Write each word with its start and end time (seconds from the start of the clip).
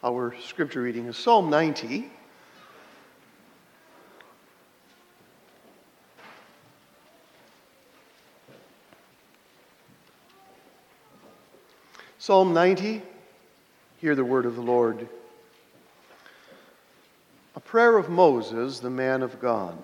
Our 0.00 0.32
scripture 0.40 0.82
reading 0.82 1.06
is 1.06 1.16
Psalm 1.16 1.50
90. 1.50 2.08
Psalm 12.16 12.54
90, 12.54 13.02
hear 13.96 14.14
the 14.14 14.22
word 14.22 14.46
of 14.46 14.54
the 14.54 14.62
Lord. 14.62 15.08
A 17.56 17.60
prayer 17.60 17.98
of 17.98 18.08
Moses, 18.08 18.78
the 18.78 18.90
man 18.90 19.22
of 19.22 19.40
God. 19.40 19.82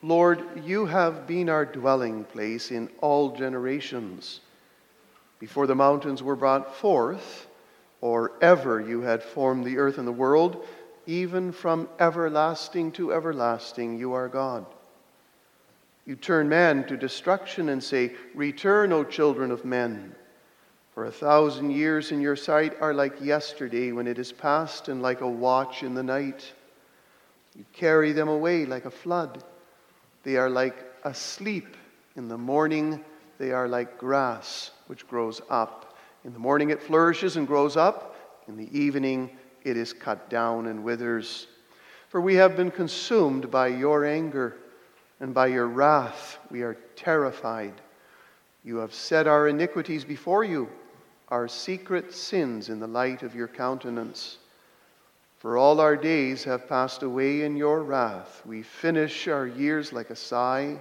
Lord, 0.00 0.44
you 0.64 0.86
have 0.86 1.26
been 1.26 1.48
our 1.48 1.64
dwelling 1.64 2.22
place 2.22 2.70
in 2.70 2.88
all 3.00 3.34
generations. 3.34 4.38
Before 5.40 5.66
the 5.66 5.74
mountains 5.74 6.22
were 6.22 6.36
brought 6.36 6.76
forth, 6.76 7.47
or 8.00 8.32
ever 8.40 8.80
you 8.80 9.00
had 9.00 9.22
formed 9.22 9.64
the 9.64 9.78
earth 9.78 9.98
and 9.98 10.06
the 10.06 10.12
world, 10.12 10.66
even 11.06 11.52
from 11.52 11.88
everlasting 11.98 12.92
to 12.92 13.12
everlasting, 13.12 13.98
you 13.98 14.12
are 14.12 14.28
God. 14.28 14.66
You 16.04 16.16
turn 16.16 16.48
man 16.48 16.86
to 16.86 16.96
destruction 16.96 17.68
and 17.68 17.82
say, 17.82 18.12
Return, 18.34 18.92
O 18.92 19.04
children 19.04 19.50
of 19.50 19.64
men. 19.64 20.14
For 20.94 21.04
a 21.04 21.12
thousand 21.12 21.70
years 21.70 22.12
in 22.12 22.20
your 22.20 22.34
sight 22.34 22.74
are 22.80 22.94
like 22.94 23.20
yesterday 23.20 23.92
when 23.92 24.06
it 24.06 24.18
is 24.18 24.32
past, 24.32 24.88
and 24.88 25.02
like 25.02 25.20
a 25.20 25.28
watch 25.28 25.82
in 25.82 25.94
the 25.94 26.02
night. 26.02 26.52
You 27.54 27.64
carry 27.72 28.12
them 28.12 28.28
away 28.28 28.66
like 28.66 28.84
a 28.84 28.90
flood. 28.90 29.44
They 30.22 30.36
are 30.36 30.50
like 30.50 30.76
asleep. 31.04 31.76
In 32.16 32.28
the 32.28 32.38
morning, 32.38 33.04
they 33.38 33.52
are 33.52 33.68
like 33.68 33.98
grass 33.98 34.72
which 34.88 35.06
grows 35.06 35.40
up. 35.48 35.87
In 36.24 36.32
the 36.32 36.38
morning, 36.38 36.70
it 36.70 36.82
flourishes 36.82 37.36
and 37.36 37.46
grows 37.46 37.76
up. 37.76 38.16
In 38.48 38.56
the 38.56 38.78
evening, 38.78 39.30
it 39.64 39.76
is 39.76 39.92
cut 39.92 40.28
down 40.28 40.66
and 40.66 40.82
withers. 40.82 41.46
For 42.08 42.20
we 42.20 42.34
have 42.36 42.56
been 42.56 42.70
consumed 42.70 43.50
by 43.50 43.68
your 43.68 44.04
anger, 44.04 44.56
and 45.20 45.34
by 45.34 45.48
your 45.48 45.66
wrath 45.66 46.38
we 46.50 46.62
are 46.62 46.76
terrified. 46.96 47.74
You 48.64 48.76
have 48.78 48.94
set 48.94 49.26
our 49.26 49.48
iniquities 49.48 50.04
before 50.04 50.44
you 50.44 50.68
our 51.28 51.46
secret 51.46 52.14
sins 52.14 52.70
in 52.70 52.80
the 52.80 52.86
light 52.86 53.22
of 53.22 53.34
your 53.34 53.48
countenance. 53.48 54.38
For 55.38 55.56
all 55.56 55.78
our 55.78 55.96
days 55.96 56.42
have 56.44 56.68
passed 56.68 57.02
away 57.02 57.42
in 57.42 57.54
your 57.54 57.82
wrath. 57.82 58.42
We 58.46 58.62
finish 58.62 59.28
our 59.28 59.46
years 59.46 59.92
like 59.92 60.10
a 60.10 60.16
sigh. 60.16 60.78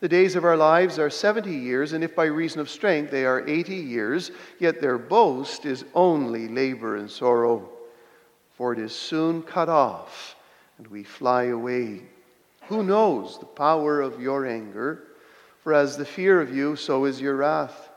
The 0.00 0.08
days 0.08 0.34
of 0.34 0.46
our 0.46 0.56
lives 0.56 0.98
are 0.98 1.10
70 1.10 1.54
years, 1.54 1.92
and 1.92 2.02
if 2.02 2.16
by 2.16 2.24
reason 2.24 2.60
of 2.60 2.70
strength 2.70 3.10
they 3.10 3.26
are 3.26 3.46
80 3.46 3.76
years, 3.76 4.30
yet 4.58 4.80
their 4.80 4.96
boast 4.96 5.66
is 5.66 5.84
only 5.94 6.48
labor 6.48 6.96
and 6.96 7.10
sorrow. 7.10 7.68
For 8.54 8.72
it 8.72 8.78
is 8.78 8.94
soon 8.94 9.42
cut 9.42 9.68
off, 9.68 10.36
and 10.78 10.86
we 10.86 11.04
fly 11.04 11.44
away. 11.44 12.02
Who 12.68 12.82
knows 12.82 13.38
the 13.38 13.46
power 13.46 14.00
of 14.00 14.20
your 14.20 14.46
anger? 14.46 15.08
For 15.62 15.74
as 15.74 15.98
the 15.98 16.06
fear 16.06 16.40
of 16.40 16.54
you, 16.54 16.76
so 16.76 17.04
is 17.04 17.20
your 17.20 17.36
wrath. 17.36 17.90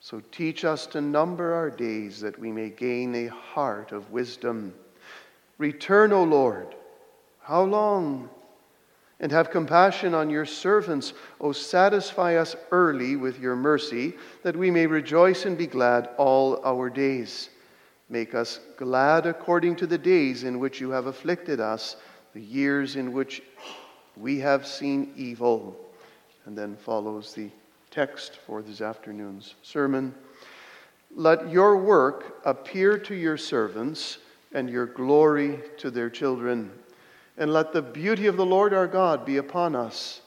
So 0.00 0.20
teach 0.32 0.66
us 0.66 0.86
to 0.88 1.00
number 1.00 1.54
our 1.54 1.70
days 1.70 2.20
that 2.20 2.38
we 2.38 2.52
may 2.52 2.68
gain 2.68 3.14
a 3.14 3.28
heart 3.28 3.92
of 3.92 4.10
wisdom. 4.10 4.74
Return, 5.56 6.12
O 6.12 6.24
Lord. 6.24 6.74
How 7.40 7.62
long? 7.62 8.28
And 9.22 9.32
have 9.32 9.50
compassion 9.50 10.14
on 10.14 10.28
your 10.28 10.44
servants. 10.44 11.14
O 11.40 11.52
satisfy 11.52 12.34
us 12.36 12.56
early 12.72 13.16
with 13.16 13.38
your 13.38 13.56
mercy, 13.56 14.14
that 14.42 14.56
we 14.56 14.70
may 14.70 14.86
rejoice 14.86 15.46
and 15.46 15.56
be 15.56 15.66
glad 15.66 16.10
all 16.18 16.60
our 16.64 16.90
days. 16.90 17.48
Make 18.10 18.34
us 18.34 18.60
glad 18.76 19.24
according 19.26 19.76
to 19.76 19.86
the 19.86 19.96
days 19.96 20.42
in 20.42 20.58
which 20.58 20.80
you 20.80 20.90
have 20.90 21.06
afflicted 21.06 21.60
us, 21.60 21.96
the 22.34 22.42
years 22.42 22.96
in 22.96 23.12
which 23.12 23.42
we 24.16 24.38
have 24.40 24.66
seen 24.66 25.12
evil. 25.16 25.78
And 26.44 26.58
then 26.58 26.76
follows 26.76 27.32
the 27.32 27.48
text 27.92 28.40
for 28.44 28.60
this 28.60 28.80
afternoon's 28.80 29.54
sermon. 29.62 30.14
Let 31.14 31.48
your 31.48 31.76
work 31.76 32.40
appear 32.44 32.98
to 32.98 33.14
your 33.14 33.36
servants 33.36 34.18
and 34.52 34.68
your 34.68 34.86
glory 34.86 35.60
to 35.78 35.90
their 35.90 36.10
children. 36.10 36.72
And 37.38 37.52
let 37.52 37.72
the 37.72 37.82
beauty 37.82 38.26
of 38.26 38.36
the 38.36 38.46
Lord 38.46 38.74
our 38.74 38.86
God 38.86 39.24
be 39.24 39.38
upon 39.38 39.74
us 39.74 40.20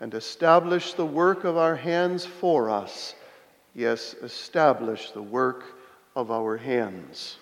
and 0.00 0.12
establish 0.14 0.94
the 0.94 1.06
work 1.06 1.44
of 1.44 1.56
our 1.56 1.76
hands 1.76 2.26
for 2.26 2.68
us. 2.68 3.14
Yes, 3.74 4.14
establish 4.22 5.12
the 5.12 5.22
work 5.22 5.64
of 6.14 6.30
our 6.30 6.56
hands. 6.56 7.38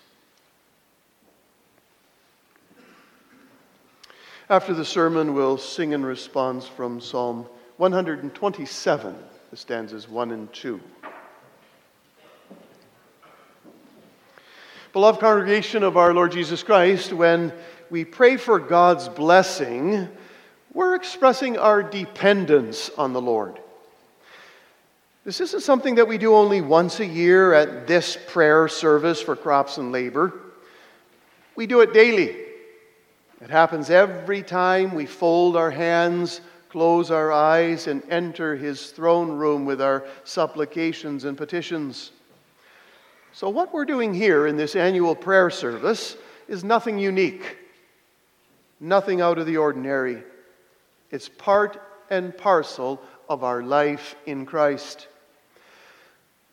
After 4.49 4.73
the 4.73 4.85
sermon, 4.85 5.33
we'll 5.33 5.57
sing 5.57 5.93
in 5.93 6.05
response 6.05 6.67
from 6.67 7.01
Psalm 7.01 7.47
127 7.77 9.15
the 9.49 9.57
stanzas 9.57 10.07
1 10.07 10.31
and 10.31 10.51
2. 10.53 10.79
Beloved 14.93 15.19
congregation 15.19 15.83
of 15.83 15.97
our 15.97 16.13
Lord 16.13 16.31
Jesus 16.31 16.63
Christ, 16.63 17.11
when 17.11 17.51
we 17.91 18.05
pray 18.05 18.37
for 18.37 18.57
God's 18.57 19.09
blessing, 19.09 20.07
we're 20.73 20.95
expressing 20.95 21.57
our 21.57 21.83
dependence 21.83 22.89
on 22.97 23.11
the 23.13 23.21
Lord. 23.21 23.59
This 25.25 25.41
isn't 25.41 25.61
something 25.61 25.95
that 25.95 26.07
we 26.07 26.17
do 26.17 26.33
only 26.33 26.61
once 26.61 27.01
a 27.01 27.05
year 27.05 27.53
at 27.53 27.85
this 27.85 28.17
prayer 28.27 28.67
service 28.67 29.21
for 29.21 29.35
crops 29.35 29.77
and 29.77 29.91
labor. 29.91 30.33
We 31.55 31.67
do 31.67 31.81
it 31.81 31.93
daily. 31.93 32.35
It 33.41 33.49
happens 33.49 33.89
every 33.89 34.41
time 34.41 34.95
we 34.95 35.05
fold 35.05 35.57
our 35.57 35.69
hands 35.69 36.41
close 36.71 37.11
our 37.11 37.33
eyes 37.33 37.87
and 37.87 38.01
enter 38.09 38.55
his 38.55 38.91
throne 38.91 39.29
room 39.29 39.65
with 39.65 39.81
our 39.81 40.05
supplications 40.23 41.25
and 41.25 41.37
petitions. 41.37 42.11
So, 43.33 43.49
what 43.49 43.73
we're 43.73 43.83
doing 43.83 44.13
here 44.13 44.47
in 44.47 44.55
this 44.55 44.77
annual 44.77 45.13
prayer 45.13 45.49
service 45.49 46.15
is 46.47 46.63
nothing 46.63 46.97
unique, 46.97 47.57
nothing 48.81 49.21
out 49.21 49.37
of 49.37 49.45
the 49.45 49.55
ordinary. 49.55 50.21
It's 51.09 51.29
part 51.29 51.81
and 52.09 52.37
parcel 52.37 53.01
of 53.29 53.45
our 53.45 53.63
life 53.63 54.15
in 54.25 54.45
Christ. 54.45 55.07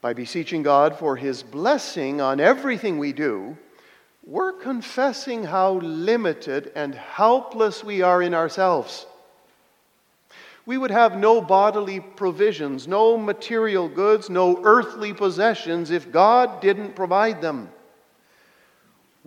By 0.01 0.13
beseeching 0.13 0.63
God 0.63 0.97
for 0.97 1.17
his 1.17 1.43
blessing 1.43 2.21
on 2.21 2.39
everything 2.39 2.99
we 2.99 3.13
do, 3.13 3.57
we're 4.25 4.53
confessing 4.53 5.43
how 5.43 5.79
limited 5.79 6.71
and 6.77 6.95
helpless 6.95 7.83
we 7.83 8.03
are 8.03 8.23
in 8.23 8.35
ourselves 8.35 9.07
we 10.69 10.77
would 10.77 10.91
have 10.91 11.17
no 11.17 11.41
bodily 11.41 11.99
provisions, 11.99 12.87
no 12.87 13.17
material 13.17 13.89
goods, 13.89 14.29
no 14.29 14.61
earthly 14.65 15.15
possessions 15.15 15.91
if 15.91 16.13
God 16.13 16.61
didn't 16.61 16.95
provide 16.95 17.41
them. 17.41 17.71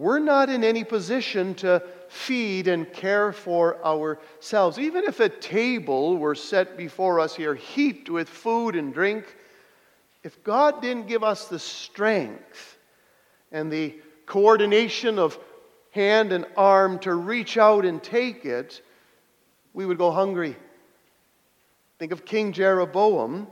We're 0.01 0.17
not 0.17 0.49
in 0.49 0.63
any 0.63 0.83
position 0.83 1.53
to 1.55 1.83
feed 2.07 2.67
and 2.67 2.91
care 2.91 3.31
for 3.31 3.85
ourselves. 3.85 4.79
Even 4.79 5.03
if 5.03 5.19
a 5.19 5.29
table 5.29 6.17
were 6.17 6.33
set 6.33 6.75
before 6.75 7.19
us 7.19 7.35
here, 7.35 7.53
heaped 7.53 8.09
with 8.09 8.27
food 8.27 8.75
and 8.75 8.95
drink, 8.95 9.37
if 10.23 10.43
God 10.43 10.81
didn't 10.81 11.05
give 11.05 11.23
us 11.23 11.47
the 11.47 11.59
strength 11.59 12.79
and 13.51 13.71
the 13.71 13.95
coordination 14.25 15.19
of 15.19 15.37
hand 15.91 16.33
and 16.33 16.47
arm 16.57 16.97
to 17.01 17.13
reach 17.13 17.59
out 17.59 17.85
and 17.85 18.01
take 18.01 18.43
it, 18.43 18.81
we 19.71 19.85
would 19.85 19.99
go 19.99 20.09
hungry. 20.09 20.55
Think 21.99 22.11
of 22.11 22.25
King 22.25 22.53
Jeroboam. 22.53 23.45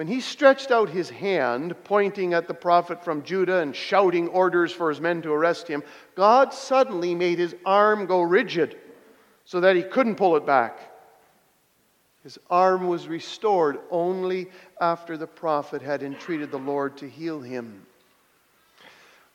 When 0.00 0.06
he 0.06 0.22
stretched 0.22 0.70
out 0.70 0.88
his 0.88 1.10
hand, 1.10 1.74
pointing 1.84 2.32
at 2.32 2.48
the 2.48 2.54
prophet 2.54 3.04
from 3.04 3.22
Judah 3.22 3.58
and 3.58 3.76
shouting 3.76 4.28
orders 4.28 4.72
for 4.72 4.88
his 4.88 4.98
men 4.98 5.20
to 5.20 5.30
arrest 5.30 5.68
him, 5.68 5.82
God 6.14 6.54
suddenly 6.54 7.14
made 7.14 7.38
his 7.38 7.54
arm 7.66 8.06
go 8.06 8.22
rigid 8.22 8.78
so 9.44 9.60
that 9.60 9.76
he 9.76 9.82
couldn't 9.82 10.14
pull 10.14 10.36
it 10.36 10.46
back. 10.46 10.78
His 12.22 12.38
arm 12.48 12.88
was 12.88 13.08
restored 13.08 13.78
only 13.90 14.48
after 14.80 15.18
the 15.18 15.26
prophet 15.26 15.82
had 15.82 16.02
entreated 16.02 16.50
the 16.50 16.58
Lord 16.58 16.96
to 16.96 17.06
heal 17.06 17.42
him. 17.42 17.84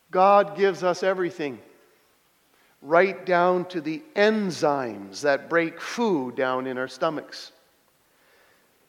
God 0.09 0.57
gives 0.57 0.81
us 0.81 1.03
everything, 1.03 1.59
right 2.81 3.23
down 3.23 3.65
to 3.65 3.81
the 3.81 4.01
enzymes 4.15 5.21
that 5.21 5.47
break 5.47 5.79
food 5.79 6.35
down 6.35 6.65
in 6.65 6.79
our 6.79 6.87
stomachs 6.87 7.51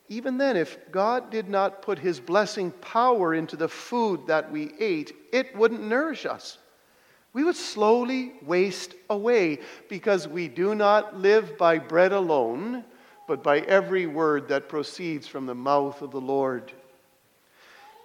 even 0.08 0.38
then, 0.38 0.56
if 0.56 0.90
God 0.92 1.30
did 1.30 1.48
not 1.48 1.82
put 1.82 1.98
his 1.98 2.20
blessing 2.20 2.70
power 2.70 3.34
into 3.34 3.56
the 3.56 3.68
food 3.68 4.26
that 4.26 4.50
we 4.50 4.72
ate, 4.78 5.14
it 5.32 5.54
wouldn't 5.56 5.82
nourish 5.82 6.26
us. 6.26 6.58
We 7.32 7.44
would 7.44 7.56
slowly 7.56 8.34
waste 8.42 8.94
away 9.10 9.58
because 9.88 10.26
we 10.26 10.48
do 10.48 10.74
not 10.74 11.18
live 11.18 11.58
by 11.58 11.78
bread 11.78 12.12
alone, 12.12 12.84
but 13.26 13.42
by 13.42 13.60
every 13.60 14.06
word 14.06 14.48
that 14.48 14.68
proceeds 14.68 15.26
from 15.26 15.46
the 15.46 15.54
mouth 15.54 16.00
of 16.00 16.12
the 16.12 16.20
Lord. 16.20 16.72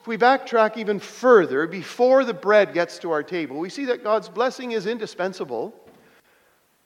If 0.01 0.07
we 0.07 0.17
backtrack 0.17 0.77
even 0.77 0.97
further, 0.99 1.67
before 1.67 2.25
the 2.25 2.33
bread 2.33 2.73
gets 2.73 2.97
to 2.99 3.11
our 3.11 3.21
table, 3.21 3.59
we 3.59 3.69
see 3.69 3.85
that 3.85 4.03
God's 4.03 4.27
blessing 4.27 4.71
is 4.71 4.87
indispensable. 4.87 5.75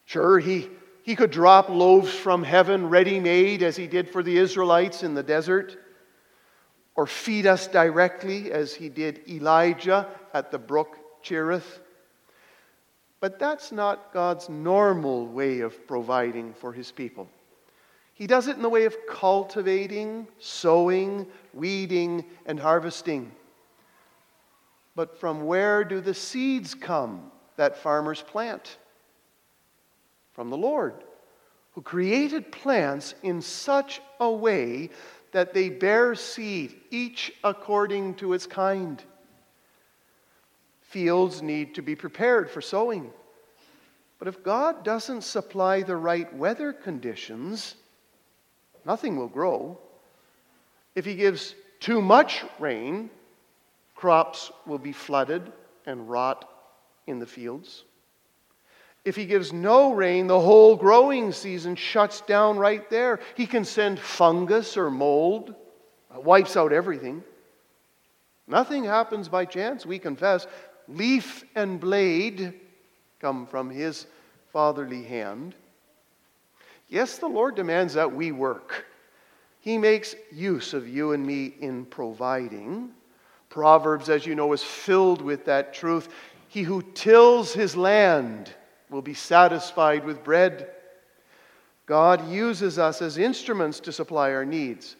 Sure, 0.06 0.38
he, 0.38 0.69
he 1.06 1.16
could 1.16 1.30
drop 1.30 1.69
loaves 1.69 2.12
from 2.16 2.42
heaven 2.42 2.90
ready 2.90 3.19
made 3.19 3.62
as 3.62 3.75
he 3.75 3.86
did 3.86 4.10
for 4.10 4.24
the 4.24 4.40
Israelites 4.40 5.04
in 5.04 5.13
the 5.13 5.22
desert, 5.22 5.78
or 6.96 7.06
feed 7.06 7.46
us 7.46 7.68
directly 7.68 8.52
as 8.52 8.74
he 8.74 8.90
did 8.90 9.22
Elijah 9.30 10.07
at 10.34 10.50
the 10.50 10.57
brook 10.57 10.98
Cherith. 11.22 11.80
But 13.19 13.38
that's 13.38 13.72
not 13.72 14.13
God's 14.13 14.50
normal 14.50 15.28
way 15.28 15.60
of 15.60 15.86
providing 15.86 16.56
for 16.56 16.74
his 16.74 16.92
people. 16.92 17.30
He 18.16 18.25
does 18.25 18.48
it 18.48 18.56
in 18.56 18.63
the 18.63 18.69
way 18.69 18.86
of 18.86 18.98
cultivating, 19.08 20.28
sowing, 20.40 21.28
weeding, 21.54 22.25
and 22.48 22.60
harvesting. 22.60 23.31
But 24.96 25.19
from 25.19 25.46
where 25.46 25.84
do 25.84 26.01
the 26.01 26.16
seeds 26.16 26.74
come 26.74 27.31
that 27.58 27.78
farmers 27.78 28.24
plant? 28.24 28.78
From 30.36 30.50
the 30.50 30.58
Lord, 30.58 30.96
who 31.72 31.82
created 31.82 32.52
plants 32.52 33.16
in 33.24 33.42
such 33.42 34.02
a 34.20 34.30
way 34.30 34.90
that 35.32 35.54
they 35.54 35.70
bear 35.70 36.14
seed, 36.14 36.76
each 36.92 37.34
according 37.44 38.16
to 38.16 38.34
its 38.34 38.46
kind. 38.46 39.02
Fields 40.82 41.42
need 41.42 41.76
to 41.76 41.82
be 41.82 41.96
prepared 41.96 42.50
for 42.50 42.62
sowing. 42.62 43.12
But 44.20 44.28
if 44.28 44.44
God 44.44 44.84
doesn't 44.84 45.24
supply 45.24 45.82
the 45.82 45.96
right 45.96 46.34
weather 46.36 46.74
conditions, 46.74 47.76
nothing 48.86 49.16
will 49.16 49.28
grow. 49.28 49.78
If 50.96 51.06
He 51.06 51.16
gives 51.16 51.56
too 51.80 52.02
much 52.02 52.44
rain, 52.60 53.10
crops 53.96 54.52
will 54.66 54.80
be 54.80 54.92
flooded 54.92 55.52
and 55.86 56.10
rot 56.10 56.50
in 57.08 57.20
the 57.20 57.26
fields. 57.26 57.86
If 59.06 59.16
he 59.16 59.28
gives 59.28 59.54
no 59.54 59.94
rain, 59.94 60.25
the 60.25 60.42
whole 60.42 60.75
growing 60.75 61.31
season 61.31 61.75
shuts 61.75 62.22
down 62.22 62.57
right 62.57 62.90
there. 62.90 63.19
He 63.36 63.46
can 63.46 63.63
send 63.63 64.00
fungus 64.00 64.75
or 64.75 64.90
mold, 64.90 65.54
wipes 66.13 66.57
out 66.57 66.74
everything. 66.74 67.24
Nothing 68.48 68.84
happens 68.84 69.30
by 69.30 69.46
chance, 69.46 69.86
we 69.86 70.00
confess. 70.00 70.48
Leaf 70.88 71.44
and 71.56 71.80
blade 71.80 72.60
come 73.19 73.46
from 73.46 73.69
his 73.69 74.07
fatherly 74.52 75.04
hand. 75.04 75.54
Yes, 76.90 77.19
the 77.19 77.28
Lord 77.28 77.56
demands 77.56 77.94
that 77.94 78.12
we 78.12 78.31
work. 78.31 78.86
He 79.60 79.78
makes 79.78 80.16
use 80.31 80.74
of 80.74 80.88
you 80.88 81.13
and 81.13 81.25
me 81.25 81.54
in 81.60 81.86
providing. 81.86 82.92
Proverbs, 83.50 84.10
as 84.10 84.25
you 84.25 84.36
know, 84.36 84.54
is 84.54 84.63
filled 84.63 85.22
with 85.22 85.46
that 85.46 85.74
truth. 85.74 86.10
He 86.48 86.62
who 86.63 86.84
tills 86.94 87.54
his 87.54 87.75
land 87.75 88.54
will 88.90 89.02
be 89.02 89.14
satisfied 89.14 90.06
with 90.06 90.24
bread. 90.24 90.70
God 91.86 92.30
uses 92.30 92.80
us 92.80 93.02
as 93.02 93.18
instruments 93.18 93.80
to 93.82 93.92
supply 93.92 94.32
our 94.32 94.46
needs. 94.46 94.96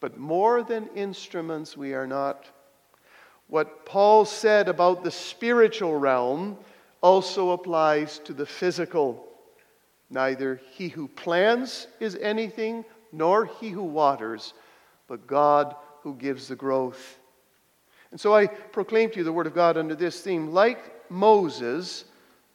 But 0.00 0.18
more 0.18 0.62
than 0.62 0.88
instruments, 0.94 1.76
we 1.76 1.94
are 1.94 2.06
not. 2.06 2.46
What 3.48 3.84
Paul 3.84 4.24
said 4.24 4.68
about 4.68 5.02
the 5.02 5.10
spiritual 5.10 5.96
realm 5.96 6.56
also 7.00 7.50
applies 7.50 8.18
to 8.20 8.32
the 8.32 8.46
physical. 8.46 9.26
Neither 10.08 10.60
he 10.72 10.88
who 10.88 11.08
plants 11.08 11.86
is 11.98 12.16
anything, 12.16 12.84
nor 13.12 13.46
he 13.46 13.70
who 13.70 13.82
waters, 13.82 14.54
but 15.08 15.26
God 15.26 15.74
who 16.02 16.14
gives 16.14 16.48
the 16.48 16.56
growth. 16.56 17.18
And 18.10 18.20
so 18.20 18.34
I 18.34 18.46
proclaim 18.46 19.10
to 19.10 19.18
you 19.18 19.24
the 19.24 19.32
word 19.32 19.46
of 19.46 19.54
God 19.54 19.76
under 19.76 19.94
this 19.94 20.20
theme. 20.20 20.52
Like 20.52 21.10
Moses, 21.10 22.04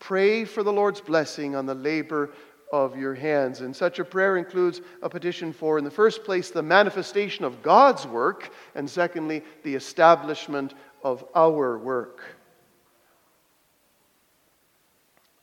pray 0.05 0.45
for 0.45 0.61
the 0.61 0.71
Lord's 0.71 1.01
blessing 1.01 1.55
on 1.55 1.65
the 1.65 1.73
labor 1.73 2.29
of 2.71 2.95
your 2.95 3.15
hands. 3.15 3.61
And 3.61 3.75
such 3.75 3.97
a 3.97 4.05
prayer 4.05 4.37
includes 4.37 4.81
a 5.01 5.09
petition 5.09 5.51
for, 5.51 5.79
in 5.79 5.83
the 5.83 5.89
first 5.89 6.23
place, 6.23 6.51
the 6.51 6.61
manifestation 6.61 7.43
of 7.43 7.63
God's 7.63 8.05
work, 8.05 8.51
and 8.75 8.87
secondly, 8.87 9.41
the 9.63 9.73
establishment 9.73 10.75
of 11.03 11.25
our 11.33 11.79
work. 11.79 12.21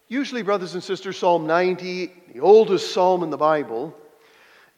Usually, 0.06 0.42
brothers 0.42 0.74
and 0.74 0.82
sisters, 0.82 1.18
Psalm 1.18 1.44
90, 1.44 2.12
the 2.32 2.40
oldest 2.40 2.94
psalm 2.94 3.24
in 3.24 3.30
the 3.30 3.36
Bible, 3.36 3.96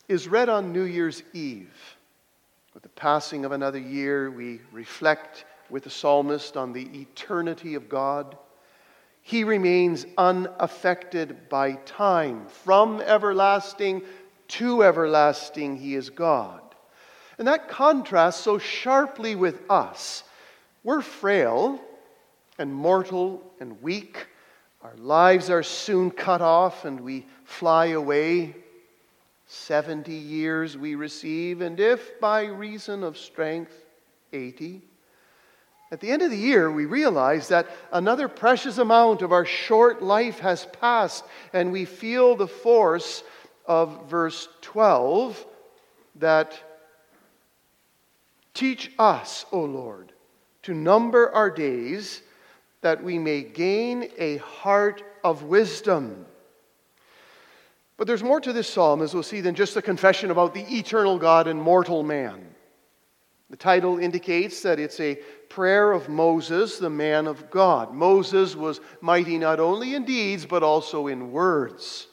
is 0.08 0.28
read 0.28 0.48
on 0.48 0.72
New 0.72 0.84
Year's 0.84 1.22
Eve. 1.34 1.74
With 2.72 2.84
the 2.84 2.88
passing 2.88 3.44
of 3.44 3.52
another 3.52 3.80
year, 3.80 4.30
we 4.30 4.62
reflect 4.72 5.44
with 5.68 5.84
the 5.84 5.90
psalmist 5.90 6.56
on 6.56 6.72
the 6.72 6.88
eternity 6.98 7.74
of 7.74 7.90
God. 7.90 8.38
He 9.26 9.42
remains 9.42 10.04
unaffected 10.18 11.48
by 11.48 11.72
time. 11.86 12.46
From 12.46 13.00
everlasting 13.00 14.02
to 14.48 14.84
everlasting, 14.84 15.76
He 15.76 15.94
is 15.94 16.10
God. 16.10 16.60
And 17.38 17.48
that 17.48 17.68
contrasts 17.68 18.40
so 18.40 18.58
sharply 18.58 19.34
with 19.34 19.62
us. 19.70 20.24
We're 20.84 21.00
frail 21.00 21.80
and 22.58 22.72
mortal 22.72 23.42
and 23.60 23.80
weak. 23.80 24.26
Our 24.82 24.94
lives 24.98 25.48
are 25.48 25.62
soon 25.62 26.10
cut 26.10 26.42
off 26.42 26.84
and 26.84 27.00
we 27.00 27.26
fly 27.44 27.86
away. 27.86 28.54
70 29.46 30.12
years 30.12 30.76
we 30.76 30.94
receive, 30.96 31.60
and 31.60 31.80
if 31.80 32.20
by 32.20 32.44
reason 32.44 33.02
of 33.02 33.16
strength, 33.16 33.84
80. 34.32 34.82
At 35.94 36.00
the 36.00 36.10
end 36.10 36.22
of 36.22 36.32
the 36.32 36.36
year, 36.36 36.72
we 36.72 36.86
realize 36.86 37.46
that 37.50 37.68
another 37.92 38.26
precious 38.26 38.78
amount 38.78 39.22
of 39.22 39.30
our 39.30 39.44
short 39.44 40.02
life 40.02 40.40
has 40.40 40.66
passed, 40.66 41.22
and 41.52 41.70
we 41.70 41.84
feel 41.84 42.34
the 42.34 42.48
force 42.48 43.22
of 43.64 44.10
verse 44.10 44.48
12 44.62 45.46
that 46.16 46.60
teach 48.54 48.90
us, 48.98 49.46
O 49.52 49.60
Lord, 49.60 50.12
to 50.64 50.74
number 50.74 51.30
our 51.30 51.48
days 51.48 52.22
that 52.80 53.04
we 53.04 53.16
may 53.16 53.42
gain 53.42 54.10
a 54.18 54.38
heart 54.38 55.04
of 55.22 55.44
wisdom. 55.44 56.26
But 57.96 58.08
there's 58.08 58.24
more 58.24 58.40
to 58.40 58.52
this 58.52 58.68
psalm, 58.68 59.00
as 59.00 59.14
we'll 59.14 59.22
see, 59.22 59.40
than 59.40 59.54
just 59.54 59.76
a 59.76 59.82
confession 59.82 60.32
about 60.32 60.54
the 60.54 60.76
eternal 60.76 61.20
God 61.20 61.46
and 61.46 61.62
mortal 61.62 62.02
man. 62.02 62.53
The 63.50 63.56
title 63.56 63.98
indicates 63.98 64.62
that 64.62 64.80
it's 64.80 64.98
a 65.00 65.16
prayer 65.48 65.92
of 65.92 66.08
Moses, 66.08 66.78
the 66.78 66.90
man 66.90 67.26
of 67.26 67.50
God. 67.50 67.92
Moses 67.92 68.56
was 68.56 68.80
mighty 69.00 69.38
not 69.38 69.60
only 69.60 69.94
in 69.94 70.04
deeds, 70.04 70.46
but 70.46 70.62
also 70.62 71.06
in 71.06 71.30
words. 71.30 72.06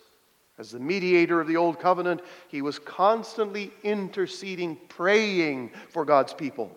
As 0.58 0.72
the 0.72 0.80
mediator 0.80 1.42
of 1.42 1.48
the 1.48 1.58
Old 1.58 1.80
Covenant, 1.80 2.22
he 2.48 2.62
was 2.62 2.78
constantly 2.78 3.72
interceding, 3.82 4.78
praying 4.90 5.72
for 5.90 6.06
God's 6.06 6.34
people. 6.34 6.76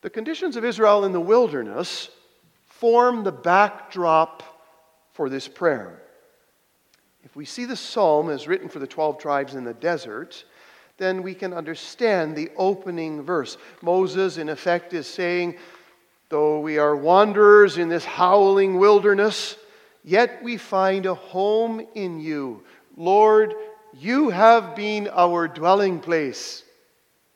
The 0.00 0.10
conditions 0.10 0.56
of 0.56 0.64
Israel 0.64 1.04
in 1.04 1.12
the 1.12 1.20
wilderness 1.20 2.08
form 2.64 3.22
the 3.22 3.32
backdrop 3.32 4.42
for 5.12 5.28
this 5.28 5.46
prayer. 5.46 6.02
If 7.22 7.36
we 7.36 7.44
see 7.44 7.64
the 7.64 7.76
psalm 7.76 8.30
as 8.30 8.48
written 8.48 8.68
for 8.68 8.78
the 8.78 8.86
12 8.86 9.18
tribes 9.18 9.54
in 9.54 9.64
the 9.64 9.74
desert, 9.74 10.44
then 10.98 11.22
we 11.22 11.34
can 11.34 11.52
understand 11.52 12.36
the 12.36 12.50
opening 12.56 13.22
verse. 13.22 13.56
Moses, 13.82 14.38
in 14.38 14.48
effect, 14.48 14.92
is 14.92 15.06
saying, 15.06 15.56
Though 16.28 16.60
we 16.60 16.78
are 16.78 16.96
wanderers 16.96 17.76
in 17.76 17.88
this 17.88 18.06
howling 18.06 18.78
wilderness, 18.78 19.56
yet 20.02 20.42
we 20.42 20.56
find 20.56 21.04
a 21.04 21.14
home 21.14 21.86
in 21.94 22.20
you. 22.20 22.62
Lord, 22.96 23.54
you 23.92 24.30
have 24.30 24.74
been 24.74 25.08
our 25.12 25.46
dwelling 25.46 26.00
place. 26.00 26.64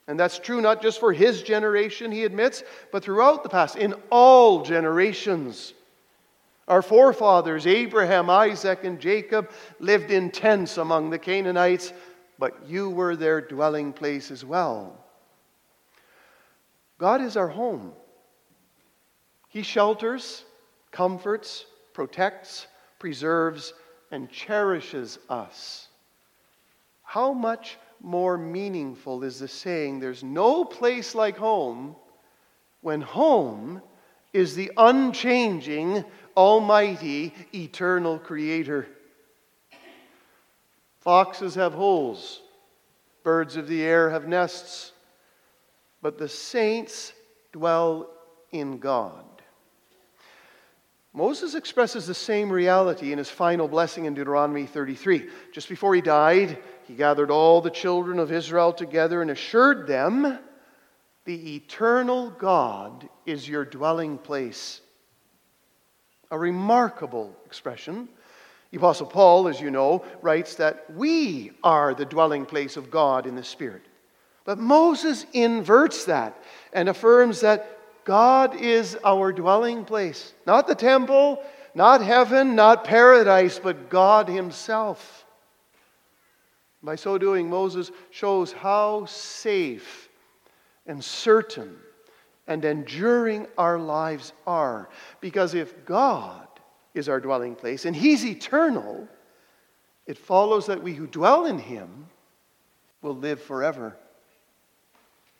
And 0.08 0.18
that's 0.18 0.38
true 0.38 0.60
not 0.60 0.82
just 0.82 1.00
for 1.00 1.12
his 1.12 1.42
generation, 1.42 2.12
he 2.12 2.24
admits, 2.24 2.62
but 2.92 3.02
throughout 3.02 3.42
the 3.42 3.48
past, 3.48 3.76
in 3.76 3.94
all 4.10 4.62
generations. 4.62 5.74
Our 6.68 6.82
forefathers, 6.82 7.66
Abraham, 7.66 8.30
Isaac, 8.30 8.84
and 8.84 9.00
Jacob, 9.00 9.50
lived 9.78 10.10
in 10.10 10.30
tents 10.30 10.78
among 10.78 11.10
the 11.10 11.18
Canaanites, 11.18 11.92
but 12.38 12.68
you 12.68 12.90
were 12.90 13.16
their 13.16 13.40
dwelling 13.40 13.92
place 13.92 14.30
as 14.30 14.44
well. 14.44 15.04
God 16.98 17.20
is 17.20 17.36
our 17.36 17.48
home. 17.48 17.92
He 19.48 19.62
shelters, 19.62 20.44
comforts, 20.90 21.66
protects, 21.92 22.66
preserves, 22.98 23.72
and 24.10 24.30
cherishes 24.30 25.18
us. 25.28 25.88
How 27.02 27.32
much 27.32 27.78
more 28.00 28.36
meaningful 28.36 29.24
is 29.24 29.38
the 29.38 29.48
saying, 29.48 30.00
There's 30.00 30.22
no 30.22 30.64
place 30.64 31.14
like 31.14 31.36
home, 31.36 31.96
when 32.82 33.00
home 33.00 33.82
is 34.32 34.54
the 34.54 34.70
unchanging, 34.76 36.04
almighty, 36.36 37.32
eternal 37.54 38.18
Creator. 38.18 38.86
Foxes 41.06 41.54
have 41.54 41.72
holes, 41.72 42.42
birds 43.22 43.54
of 43.54 43.68
the 43.68 43.80
air 43.80 44.10
have 44.10 44.26
nests, 44.26 44.90
but 46.02 46.18
the 46.18 46.28
saints 46.28 47.12
dwell 47.52 48.10
in 48.50 48.78
God. 48.78 49.24
Moses 51.12 51.54
expresses 51.54 52.08
the 52.08 52.12
same 52.12 52.50
reality 52.50 53.12
in 53.12 53.18
his 53.18 53.30
final 53.30 53.68
blessing 53.68 54.06
in 54.06 54.14
Deuteronomy 54.14 54.66
33. 54.66 55.28
Just 55.52 55.68
before 55.68 55.94
he 55.94 56.00
died, 56.00 56.58
he 56.88 56.96
gathered 56.96 57.30
all 57.30 57.60
the 57.60 57.70
children 57.70 58.18
of 58.18 58.32
Israel 58.32 58.72
together 58.72 59.22
and 59.22 59.30
assured 59.30 59.86
them, 59.86 60.40
The 61.24 61.54
eternal 61.54 62.30
God 62.30 63.08
is 63.24 63.48
your 63.48 63.64
dwelling 63.64 64.18
place. 64.18 64.80
A 66.32 66.36
remarkable 66.36 67.32
expression. 67.46 68.08
The 68.70 68.78
Apostle 68.78 69.06
Paul, 69.06 69.48
as 69.48 69.60
you 69.60 69.70
know, 69.70 70.04
writes 70.22 70.56
that 70.56 70.84
we 70.92 71.52
are 71.62 71.94
the 71.94 72.04
dwelling 72.04 72.46
place 72.46 72.76
of 72.76 72.90
God 72.90 73.26
in 73.26 73.36
the 73.36 73.44
Spirit. 73.44 73.82
But 74.44 74.58
Moses 74.58 75.26
inverts 75.32 76.04
that 76.04 76.42
and 76.72 76.88
affirms 76.88 77.40
that 77.40 77.78
God 78.04 78.54
is 78.60 78.96
our 79.04 79.32
dwelling 79.32 79.84
place. 79.84 80.32
Not 80.46 80.66
the 80.68 80.74
temple, 80.74 81.42
not 81.74 82.00
heaven, 82.00 82.54
not 82.54 82.84
paradise, 82.84 83.58
but 83.58 83.90
God 83.90 84.28
Himself. 84.28 85.24
By 86.82 86.94
so 86.94 87.18
doing, 87.18 87.50
Moses 87.50 87.90
shows 88.10 88.52
how 88.52 89.06
safe 89.06 90.08
and 90.86 91.02
certain 91.02 91.76
and 92.46 92.64
enduring 92.64 93.48
our 93.58 93.78
lives 93.78 94.32
are. 94.46 94.88
Because 95.20 95.54
if 95.54 95.84
God 95.84 96.45
is 96.96 97.08
our 97.08 97.20
dwelling 97.20 97.54
place 97.54 97.84
and 97.84 97.94
He's 97.94 98.24
eternal, 98.24 99.08
it 100.06 100.18
follows 100.18 100.66
that 100.66 100.82
we 100.82 100.94
who 100.94 101.06
dwell 101.06 101.46
in 101.46 101.58
Him 101.58 102.06
will 103.02 103.16
live 103.16 103.40
forever. 103.40 103.96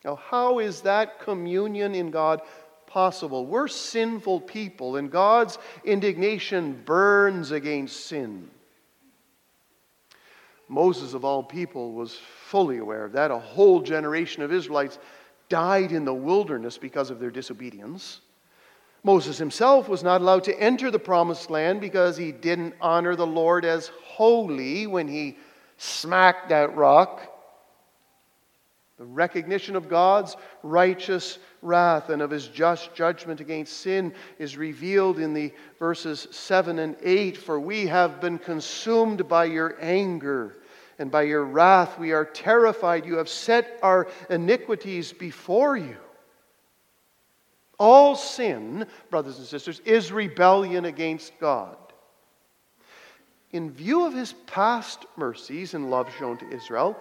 Now, 0.05 0.17
how 0.17 0.61
is 0.61 0.83
that 0.83 1.21
communion 1.21 1.95
in 1.95 2.11
God 2.11 2.43
possible? 2.87 3.45
We're 3.45 3.67
sinful 3.67 4.43
people, 4.43 4.97
and 4.97 5.11
God's 5.11 5.59
indignation 5.85 6.83
burns 6.85 7.51
against 7.51 8.07
sin. 8.07 8.49
Moses, 10.69 11.15
of 11.15 11.25
all 11.25 11.43
people, 11.43 11.93
was 11.93 12.17
fully 12.47 12.79
aware 12.79 13.05
of 13.05 13.13
that. 13.13 13.31
A 13.31 13.39
whole 13.39 13.81
generation 13.81 14.43
of 14.43 14.53
Israelites 14.53 14.99
died 15.49 15.93
in 15.93 16.05
the 16.05 16.15
wilderness 16.15 16.79
because 16.79 17.11
of 17.11 17.21
their 17.21 17.31
disobedience. 17.31 18.21
Moses 19.07 19.39
himself 19.39 19.89
was 19.89 20.03
not 20.03 20.21
allowed 20.21 20.45
to 20.45 20.61
enter 20.61 20.91
the 20.91 20.99
promised 20.99 21.49
land 21.49 21.81
because 21.81 22.17
he 22.17 22.33
didn't 22.33 22.75
honor 22.81 23.17
the 23.17 23.27
Lord 23.27 23.65
as 23.65 23.91
holy 24.03 24.87
when 24.87 25.09
he 25.09 25.39
smacked 25.79 26.51
that 26.51 26.77
rock 26.77 27.23
the 28.99 29.05
recognition 29.05 29.77
of 29.77 29.91
God's 29.91 30.37
righteous 30.63 31.39
wrath 31.61 32.09
and 32.09 32.23
of 32.23 32.31
his 32.31 32.49
just 32.49 32.95
judgment 32.95 33.41
against 33.41 33.81
sin 33.81 34.15
is 34.39 34.57
revealed 34.57 35.19
in 35.19 35.35
the 35.35 35.53
verses 35.79 36.27
7 36.31 36.79
and 36.79 36.97
8. 37.03 37.37
For 37.37 37.61
we 37.61 37.87
have 37.89 38.23
been 38.23 38.39
consumed 38.39 39.29
by 39.29 39.45
your 39.45 39.77
anger, 39.83 40.57
and 40.99 41.11
by 41.11 41.23
your 41.23 41.45
wrath 41.45 41.99
we 41.99 42.13
are 42.13 42.25
terrified. 42.25 43.05
You 43.05 43.17
have 43.17 43.29
set 43.29 43.79
our 43.83 44.09
iniquities 44.31 45.13
before 45.13 45.77
you. 45.77 45.97
All 47.79 48.17
sin, 48.17 48.87
brothers 49.11 49.39
and 49.39 49.47
sisters, 49.47 49.81
is 49.85 50.13
rebellion 50.13 50.87
against 50.87 51.33
God. 51.41 51.77
In 53.53 53.71
view 53.71 54.07
of 54.07 54.15
his 54.15 54.33
past 54.47 55.07
mercies 55.17 55.75
and 55.75 55.91
love 55.91 56.09
shown 56.19 56.37
to 56.39 56.49
Israel, 56.51 56.97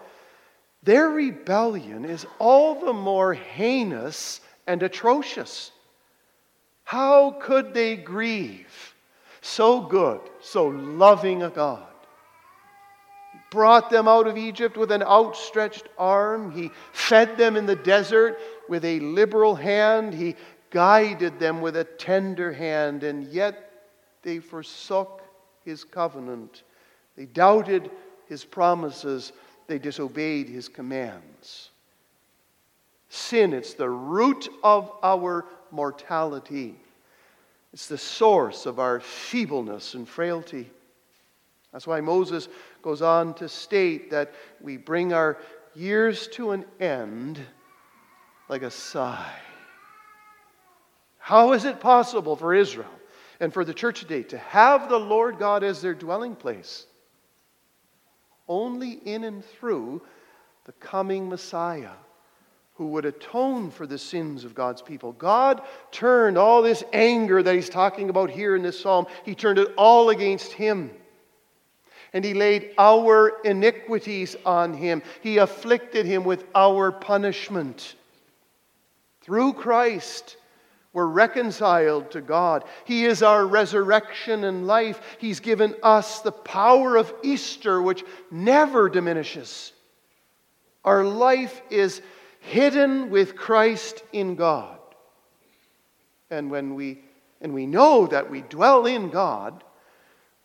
their 0.84 1.10
rebellion 1.10 2.06
is 2.06 2.26
all 2.40 2.80
the 2.80 2.94
more 2.94 3.34
heinous 3.34 4.42
and 4.68 4.84
atrocious. 4.84 5.72
How 6.84 7.32
could 7.42 7.74
they 7.74 7.96
grieve 7.96 8.94
so 9.42 9.82
good, 9.82 10.22
so 10.42 10.68
loving 10.68 11.42
a 11.42 11.50
God? 11.50 11.88
He 13.34 13.40
brought 13.50 13.90
them 13.90 14.08
out 14.08 14.28
of 14.28 14.38
Egypt 14.38 14.78
with 14.78 14.92
an 14.92 15.02
outstretched 15.02 15.88
arm. 15.98 16.52
He 16.52 16.70
fed 16.94 17.38
them 17.38 17.56
in 17.56 17.66
the 17.66 17.76
desert 17.76 18.38
with 18.70 18.86
a 18.86 19.00
liberal 19.00 19.56
hand. 19.56 20.14
He 20.14 20.36
guided 20.76 21.40
them 21.40 21.62
with 21.62 21.78
a 21.78 21.86
tender 21.86 22.52
hand, 22.52 23.04
and 23.04 23.24
yet 23.28 23.72
they 24.24 24.40
forsook 24.40 25.22
his 25.64 25.86
covenant. 25.86 26.64
They 27.16 27.26
doubted 27.28 27.90
his 28.28 28.44
promises 28.44 29.32
they 29.68 29.80
disobeyed 29.80 30.50
his 30.50 30.68
commands. 30.68 31.70
Sin, 33.08 33.54
it's 33.54 33.74
the 33.74 33.90
root 33.90 34.50
of 34.66 34.92
our 35.02 35.46
mortality. 35.72 36.76
It's 37.72 37.88
the 37.88 37.98
source 37.98 38.66
of 38.66 38.78
our 38.78 39.00
feebleness 39.00 39.94
and 39.94 40.06
frailty. 40.06 40.70
That's 41.72 41.88
why 41.88 42.02
Moses 42.02 42.50
goes 42.82 43.02
on 43.02 43.34
to 43.36 43.48
state 43.48 44.12
that 44.12 44.34
we 44.60 44.76
bring 44.76 45.14
our 45.14 45.38
years 45.74 46.28
to 46.34 46.52
an 46.52 46.66
end 46.82 47.40
like 48.50 48.62
a 48.62 48.72
sigh. 48.72 49.40
How 51.26 51.54
is 51.54 51.66
it 51.66 51.80
possible 51.80 52.36
for 52.36 52.54
Israel 52.54 52.92
and 53.40 53.54
for 53.54 53.66
the 53.66 53.74
church 53.74 54.02
today 54.02 54.24
to 54.24 54.38
have 54.38 54.90
the 54.90 55.00
Lord 55.00 55.40
God 55.40 55.64
as 55.64 55.82
their 55.82 55.96
dwelling 55.96 56.36
place? 56.36 56.86
only 58.48 58.92
in 58.92 59.24
and 59.24 59.44
through 59.44 60.02
the 60.66 60.72
coming 60.74 61.30
Messiah 61.30 61.92
who 62.76 62.88
would 62.88 63.06
atone 63.06 63.72
for 63.72 63.88
the 63.88 63.98
sins 63.98 64.44
of 64.44 64.54
God's 64.54 64.82
people. 64.82 65.14
God 65.14 65.62
turned 65.92 66.38
all 66.38 66.62
this 66.62 66.84
anger 66.92 67.42
that 67.42 67.56
he's 67.56 67.70
talking 67.70 68.10
about 68.10 68.30
here 68.30 68.56
in 68.56 68.64
this 68.64 68.80
psalm, 68.80 69.08
he 69.24 69.34
turned 69.34 69.60
it 69.60 69.74
all 69.78 70.10
against 70.10 70.52
him. 70.52 70.92
And 72.12 72.24
he 72.24 72.34
laid 72.34 72.74
our 72.78 73.42
iniquities 73.44 74.38
on 74.46 74.74
him. 74.74 75.04
He 75.22 75.38
afflicted 75.38 76.06
him 76.06 76.24
with 76.24 76.46
our 76.54 76.92
punishment. 76.92 77.96
Through 79.22 79.54
Christ, 79.54 80.38
we're 80.96 81.06
reconciled 81.08 82.10
to 82.12 82.22
God. 82.22 82.64
He 82.86 83.04
is 83.04 83.22
our 83.22 83.46
resurrection 83.46 84.46
and 84.46 84.66
life. 84.66 85.18
He's 85.20 85.42
given 85.42 85.76
us 85.84 86.22
the 86.22 86.32
power 86.32 86.96
of 86.96 87.14
Easter, 87.22 87.82
which 87.82 88.06
never 88.32 88.88
diminishes. 88.88 89.74
Our 90.86 91.04
life 91.04 91.62
is 91.70 92.02
hidden 92.40 93.10
with 93.10 93.36
Christ 93.36 94.04
in 94.14 94.36
God. 94.36 94.80
And 96.32 96.50
when 96.50 96.76
we 96.76 97.02
and 97.42 97.54
we 97.54 97.66
know 97.66 98.08
that 98.08 98.32
we 98.32 98.42
dwell 98.44 98.86
in 98.86 99.10
God 99.10 99.66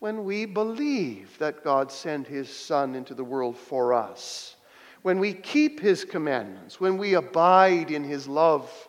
when 0.00 0.24
we 0.24 0.46
believe 0.46 1.38
that 1.38 1.62
God 1.62 1.92
sent 1.92 2.26
his 2.26 2.50
son 2.50 2.96
into 2.96 3.14
the 3.14 3.22
world 3.22 3.56
for 3.56 3.94
us. 3.94 4.56
When 5.02 5.20
we 5.20 5.32
keep 5.32 5.78
his 5.78 6.04
commandments, 6.04 6.80
when 6.80 6.98
we 6.98 7.14
abide 7.14 7.92
in 7.92 8.02
his 8.02 8.26
love 8.26 8.88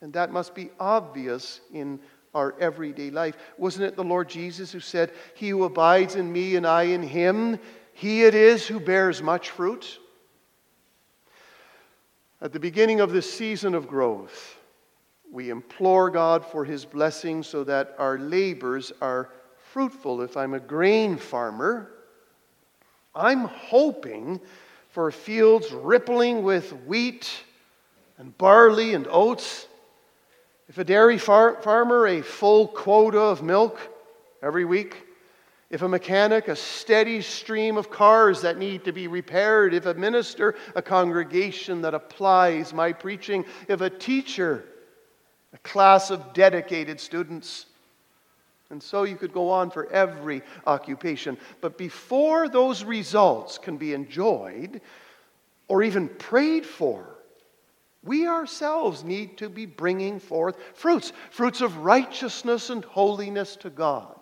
and 0.00 0.12
that 0.12 0.30
must 0.30 0.54
be 0.54 0.70
obvious 0.78 1.60
in 1.72 1.98
our 2.34 2.54
everyday 2.60 3.10
life. 3.10 3.36
Wasn't 3.56 3.84
it 3.84 3.96
the 3.96 4.04
Lord 4.04 4.28
Jesus 4.28 4.70
who 4.70 4.80
said, 4.80 5.12
He 5.34 5.48
who 5.48 5.64
abides 5.64 6.16
in 6.16 6.30
me 6.30 6.56
and 6.56 6.66
I 6.66 6.84
in 6.84 7.02
him, 7.02 7.58
he 7.94 8.24
it 8.24 8.34
is 8.34 8.66
who 8.66 8.78
bears 8.78 9.22
much 9.22 9.50
fruit? 9.50 9.98
At 12.42 12.52
the 12.52 12.60
beginning 12.60 13.00
of 13.00 13.10
this 13.10 13.32
season 13.32 13.74
of 13.74 13.88
growth, 13.88 14.58
we 15.32 15.48
implore 15.48 16.10
God 16.10 16.44
for 16.44 16.64
his 16.64 16.84
blessing 16.84 17.42
so 17.42 17.64
that 17.64 17.94
our 17.98 18.18
labors 18.18 18.92
are 19.00 19.30
fruitful. 19.72 20.20
If 20.20 20.36
I'm 20.36 20.52
a 20.52 20.60
grain 20.60 21.16
farmer, 21.16 21.90
I'm 23.14 23.44
hoping 23.44 24.40
for 24.90 25.10
fields 25.10 25.72
rippling 25.72 26.42
with 26.42 26.72
wheat 26.84 27.30
and 28.18 28.36
barley 28.36 28.92
and 28.92 29.06
oats 29.10 29.66
if 30.68 30.78
a 30.78 30.84
dairy 30.84 31.18
far- 31.18 31.60
farmer, 31.62 32.06
a 32.06 32.22
full 32.22 32.68
quota 32.68 33.20
of 33.20 33.42
milk 33.42 33.78
every 34.42 34.64
week. 34.64 35.04
If 35.68 35.82
a 35.82 35.88
mechanic, 35.88 36.46
a 36.48 36.54
steady 36.54 37.20
stream 37.20 37.76
of 37.76 37.90
cars 37.90 38.42
that 38.42 38.56
need 38.56 38.84
to 38.84 38.92
be 38.92 39.08
repaired. 39.08 39.74
If 39.74 39.86
a 39.86 39.94
minister, 39.94 40.54
a 40.76 40.82
congregation 40.82 41.82
that 41.82 41.94
applies 41.94 42.72
my 42.72 42.92
preaching. 42.92 43.44
If 43.66 43.80
a 43.80 43.90
teacher, 43.90 44.64
a 45.52 45.58
class 45.58 46.10
of 46.10 46.32
dedicated 46.32 47.00
students. 47.00 47.66
And 48.70 48.82
so 48.82 49.04
you 49.04 49.16
could 49.16 49.32
go 49.32 49.50
on 49.50 49.70
for 49.70 49.90
every 49.92 50.42
occupation. 50.66 51.36
But 51.60 51.78
before 51.78 52.48
those 52.48 52.84
results 52.84 53.58
can 53.58 53.76
be 53.76 53.92
enjoyed 53.92 54.80
or 55.68 55.82
even 55.82 56.08
prayed 56.08 56.66
for, 56.66 57.15
we 58.06 58.26
ourselves 58.26 59.04
need 59.04 59.36
to 59.38 59.48
be 59.48 59.66
bringing 59.66 60.18
forth 60.20 60.56
fruits, 60.74 61.12
fruits 61.30 61.60
of 61.60 61.78
righteousness 61.78 62.70
and 62.70 62.84
holiness 62.84 63.56
to 63.56 63.70
God. 63.70 64.14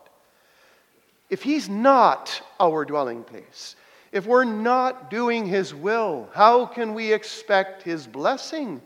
If 1.31 1.43
He's 1.43 1.69
not 1.69 2.43
our 2.59 2.85
dwelling 2.85 3.25
place, 3.25 3.76
If 4.14 4.26
we're 4.26 4.45
not 4.45 5.11
doing 5.11 5.45
His 5.45 5.75
will, 5.75 6.29
how 6.33 6.67
can 6.67 6.95
we 6.95 7.12
expect 7.12 7.83
His 7.83 8.07
blessing? 8.07 8.81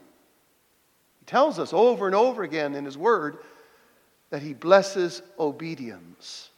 He 1.19 1.25
tells 1.27 1.59
us 1.59 1.75
over 1.75 2.07
and 2.07 2.15
over 2.15 2.43
again 2.45 2.75
in 2.75 2.87
His 2.87 2.97
Word 2.97 3.37
that 4.31 4.41
He 4.41 4.55
blesses 4.55 5.21
obedience. 5.39 6.49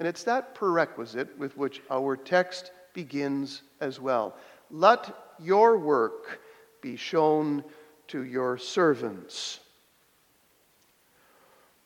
And 0.00 0.08
it's 0.08 0.24
that 0.24 0.52
prerequisite 0.56 1.38
with 1.38 1.56
which 1.56 1.80
our 1.88 2.16
text 2.16 2.72
begins 2.92 3.62
as 3.80 4.00
well. 4.00 4.34
Let 4.72 5.16
your 5.38 5.78
work 5.78 6.40
be 6.86 6.94
shown 6.94 7.64
to 8.06 8.22
your 8.22 8.56
servants. 8.56 9.58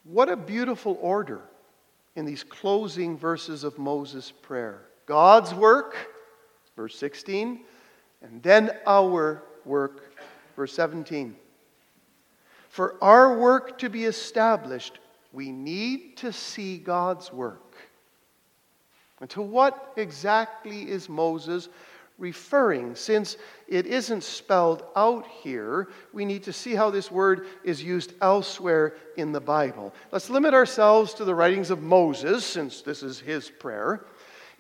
What 0.05 0.29
a 0.29 0.37
beautiful 0.37 0.99
order 1.01 1.41
in 2.17 2.27
these 2.27 2.45
closing 2.45 3.17
verses 3.17 3.65
of 3.65 3.79
Moses' 3.79 4.31
prayer. 4.31 4.83
God's 5.07 5.55
work, 5.55 5.97
verse 6.77 6.95
16, 6.97 7.61
and 8.21 8.43
then 8.43 8.73
our 8.87 9.43
work, 9.65 10.21
verse 10.55 10.75
17. 10.75 11.35
For 12.69 13.03
our 13.03 13.39
work 13.39 13.79
to 13.79 13.89
be 13.89 14.05
established, 14.05 14.99
we 15.33 15.51
need 15.51 16.19
to 16.19 16.31
see 16.31 16.77
God's 16.77 17.33
work. 17.33 17.75
And 19.23 19.31
to 19.31 19.41
what 19.41 19.95
exactly 19.97 20.91
is 20.91 21.09
Moses 21.09 21.71
referring? 22.21 22.95
Since 22.95 23.37
it 23.67 23.87
isn't 23.87 24.23
spelled 24.23 24.85
out 24.95 25.27
here, 25.27 25.89
we 26.13 26.25
need 26.25 26.45
to 26.45 26.53
see 26.53 26.77
how 26.77 26.91
this 26.91 27.11
word 27.11 27.47
is 27.65 27.83
used 27.83 28.13
elsewhere 28.21 28.95
in 29.17 29.33
the 29.33 29.41
Bible. 29.41 29.93
Let's 30.13 30.31
limit 30.31 30.55
ourselves 30.55 31.15
to 31.15 31.25
the 31.25 31.35
writings 31.35 31.71
of 31.71 31.83
Moses, 31.83 32.45
since 32.45 32.83
this 32.83 33.03
is 33.03 33.19
his 33.19 33.51
prayer. 33.51 34.05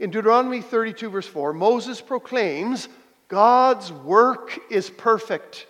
In 0.01 0.11
Deuteronomy 0.11 0.63
32, 0.63 1.11
verse 1.11 1.27
4, 1.27 1.53
Moses 1.53 2.01
proclaims, 2.01 2.89
God's 3.29 3.93
work 3.93 4.59
is 4.71 4.91
perfect. 4.91 5.67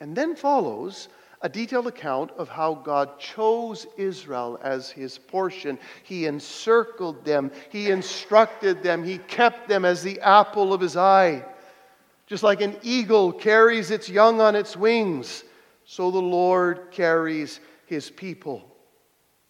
And 0.00 0.16
then 0.16 0.34
follows 0.34 1.08
a 1.42 1.48
detailed 1.48 1.86
account 1.86 2.30
of 2.32 2.48
how 2.48 2.74
God 2.74 3.18
chose 3.18 3.86
Israel 3.96 4.58
as 4.62 4.90
his 4.90 5.16
portion. 5.16 5.78
He 6.02 6.26
encircled 6.26 7.24
them, 7.24 7.50
he 7.70 7.90
instructed 7.90 8.82
them, 8.82 9.02
he 9.02 9.18
kept 9.18 9.68
them 9.68 9.84
as 9.84 10.02
the 10.02 10.20
apple 10.20 10.74
of 10.74 10.80
his 10.80 10.96
eye. 10.96 11.44
Just 12.26 12.42
like 12.42 12.60
an 12.60 12.76
eagle 12.82 13.32
carries 13.32 13.90
its 13.90 14.08
young 14.08 14.40
on 14.40 14.54
its 14.54 14.76
wings, 14.76 15.42
so 15.84 16.10
the 16.10 16.18
Lord 16.18 16.88
carries 16.92 17.58
his 17.86 18.10
people. 18.10 18.64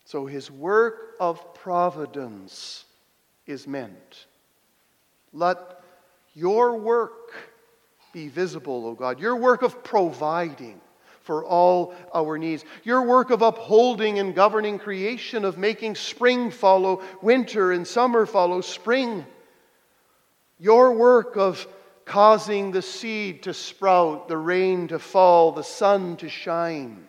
So 0.05 0.27
his 0.27 0.51
work 0.51 1.17
of 1.21 1.55
providence 1.55 2.85
is 3.47 3.67
meant. 3.67 4.27
Let 5.33 5.83
your 6.35 6.77
work 6.77 7.35
be 8.13 8.29
visible, 8.29 8.87
O 8.87 8.95
God, 8.95 9.21
your 9.21 9.37
work 9.37 9.63
of 9.63 9.85
providing 9.85 10.81
for 11.21 11.45
all 11.45 11.95
our 12.15 12.39
needs, 12.39 12.65
your 12.83 13.03
work 13.03 13.31
of 13.31 13.43
upholding 13.43 14.19
and 14.19 14.35
governing 14.35 14.79
creation, 14.79 15.45
of 15.45 15.59
making 15.59 15.95
spring 15.95 16.51
follow 16.51 17.03
winter 17.23 17.73
and 17.73 17.87
summer 17.87 18.27
follow 18.27 18.61
spring, 18.61 19.25
your 20.59 20.93
work 20.93 21.37
of 21.37 21.67
causing 22.05 22.73
the 22.73 22.83
seed 22.83 23.43
to 23.45 23.55
sprout, 23.55 24.29
the 24.29 24.37
rain 24.37 24.89
to 24.89 24.99
fall, 24.99 25.53
the 25.53 25.63
sun 25.63 26.17
to 26.17 26.29
shine. 26.29 27.07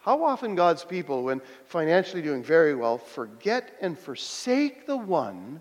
How 0.00 0.24
often 0.24 0.54
God's 0.54 0.84
people, 0.84 1.22
when 1.24 1.40
financially 1.66 2.20
doing 2.20 2.42
very 2.42 2.74
well, 2.74 2.98
forget 2.98 3.76
and 3.80 3.98
forsake 3.98 4.86
the 4.86 4.96
one 4.96 5.60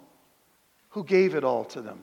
who 0.89 1.03
gave 1.03 1.35
it 1.35 1.43
all 1.43 1.63
to 1.65 1.81
them? 1.81 2.01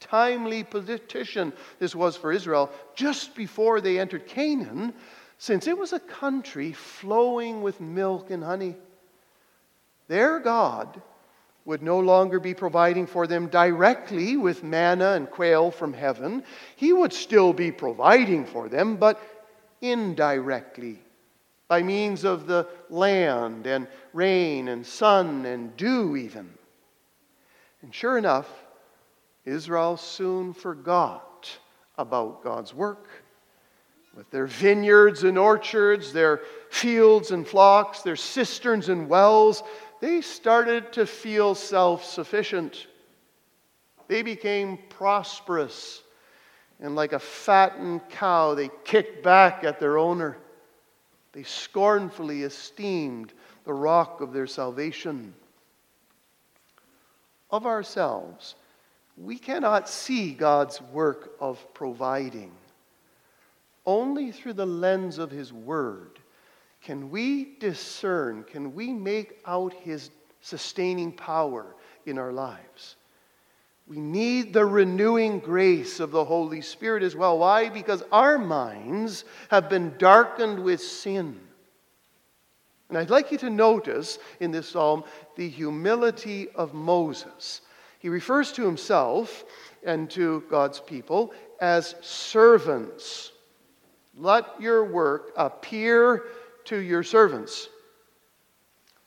Timely 0.00 0.64
petition 0.64 1.52
this 1.78 1.94
was 1.94 2.16
for 2.16 2.32
Israel 2.32 2.70
just 2.94 3.34
before 3.34 3.80
they 3.80 3.98
entered 3.98 4.26
Canaan, 4.26 4.94
since 5.38 5.66
it 5.66 5.76
was 5.78 5.92
a 5.92 6.00
country 6.00 6.72
flowing 6.72 7.62
with 7.62 7.80
milk 7.80 8.30
and 8.30 8.42
honey. 8.42 8.76
Their 10.08 10.40
God 10.40 11.00
would 11.64 11.82
no 11.82 12.00
longer 12.00 12.40
be 12.40 12.54
providing 12.54 13.06
for 13.06 13.26
them 13.26 13.46
directly 13.46 14.36
with 14.36 14.64
manna 14.64 15.12
and 15.12 15.30
quail 15.30 15.70
from 15.70 15.92
heaven. 15.92 16.42
He 16.76 16.92
would 16.92 17.12
still 17.12 17.52
be 17.52 17.70
providing 17.70 18.44
for 18.44 18.68
them, 18.68 18.96
but 18.96 19.20
indirectly 19.80 20.98
by 21.68 21.84
means 21.84 22.24
of 22.24 22.48
the 22.48 22.66
land 22.88 23.66
and 23.66 23.86
rain 24.12 24.66
and 24.66 24.84
sun 24.84 25.46
and 25.46 25.76
dew, 25.76 26.16
even. 26.16 26.52
And 27.82 27.94
sure 27.94 28.18
enough, 28.18 28.48
Israel 29.44 29.96
soon 29.96 30.52
forgot 30.52 31.50
about 31.96 32.42
God's 32.42 32.74
work. 32.74 33.08
With 34.16 34.30
their 34.30 34.46
vineyards 34.46 35.22
and 35.24 35.38
orchards, 35.38 36.12
their 36.12 36.40
fields 36.70 37.30
and 37.30 37.46
flocks, 37.46 38.02
their 38.02 38.16
cisterns 38.16 38.88
and 38.88 39.08
wells, 39.08 39.62
they 40.00 40.20
started 40.20 40.92
to 40.94 41.06
feel 41.06 41.54
self 41.54 42.04
sufficient. 42.04 42.86
They 44.08 44.22
became 44.22 44.78
prosperous 44.88 46.02
and 46.80 46.96
like 46.96 47.12
a 47.12 47.18
fattened 47.18 48.00
cow, 48.08 48.54
they 48.54 48.70
kicked 48.84 49.22
back 49.22 49.64
at 49.64 49.78
their 49.78 49.98
owner. 49.98 50.38
They 51.32 51.42
scornfully 51.42 52.42
esteemed 52.42 53.32
the 53.64 53.74
rock 53.74 54.20
of 54.20 54.32
their 54.32 54.46
salvation. 54.46 55.34
Of 57.50 57.66
ourselves, 57.66 58.54
we 59.22 59.38
cannot 59.38 59.88
see 59.88 60.32
God's 60.32 60.80
work 60.80 61.32
of 61.40 61.62
providing. 61.74 62.52
Only 63.84 64.32
through 64.32 64.54
the 64.54 64.66
lens 64.66 65.18
of 65.18 65.30
His 65.30 65.52
Word 65.52 66.18
can 66.82 67.10
we 67.10 67.56
discern, 67.58 68.44
can 68.44 68.74
we 68.74 68.92
make 68.92 69.38
out 69.44 69.74
His 69.74 70.10
sustaining 70.40 71.12
power 71.12 71.74
in 72.06 72.18
our 72.18 72.32
lives. 72.32 72.96
We 73.86 74.00
need 74.00 74.52
the 74.52 74.64
renewing 74.64 75.40
grace 75.40 76.00
of 76.00 76.12
the 76.12 76.24
Holy 76.24 76.60
Spirit 76.60 77.02
as 77.02 77.16
well. 77.16 77.38
Why? 77.38 77.68
Because 77.68 78.02
our 78.12 78.38
minds 78.38 79.24
have 79.48 79.68
been 79.68 79.94
darkened 79.98 80.62
with 80.62 80.80
sin. 80.80 81.40
And 82.88 82.96
I'd 82.96 83.10
like 83.10 83.32
you 83.32 83.38
to 83.38 83.50
notice 83.50 84.18
in 84.38 84.50
this 84.50 84.68
psalm 84.68 85.04
the 85.36 85.48
humility 85.48 86.48
of 86.50 86.72
Moses. 86.72 87.62
He 88.00 88.08
refers 88.08 88.50
to 88.52 88.64
himself 88.64 89.44
and 89.84 90.10
to 90.10 90.42
God's 90.50 90.80
people 90.80 91.32
as 91.60 91.94
servants. 92.00 93.30
Let 94.16 94.46
your 94.58 94.84
work 94.84 95.32
appear 95.36 96.24
to 96.64 96.78
your 96.78 97.02
servants. 97.02 97.68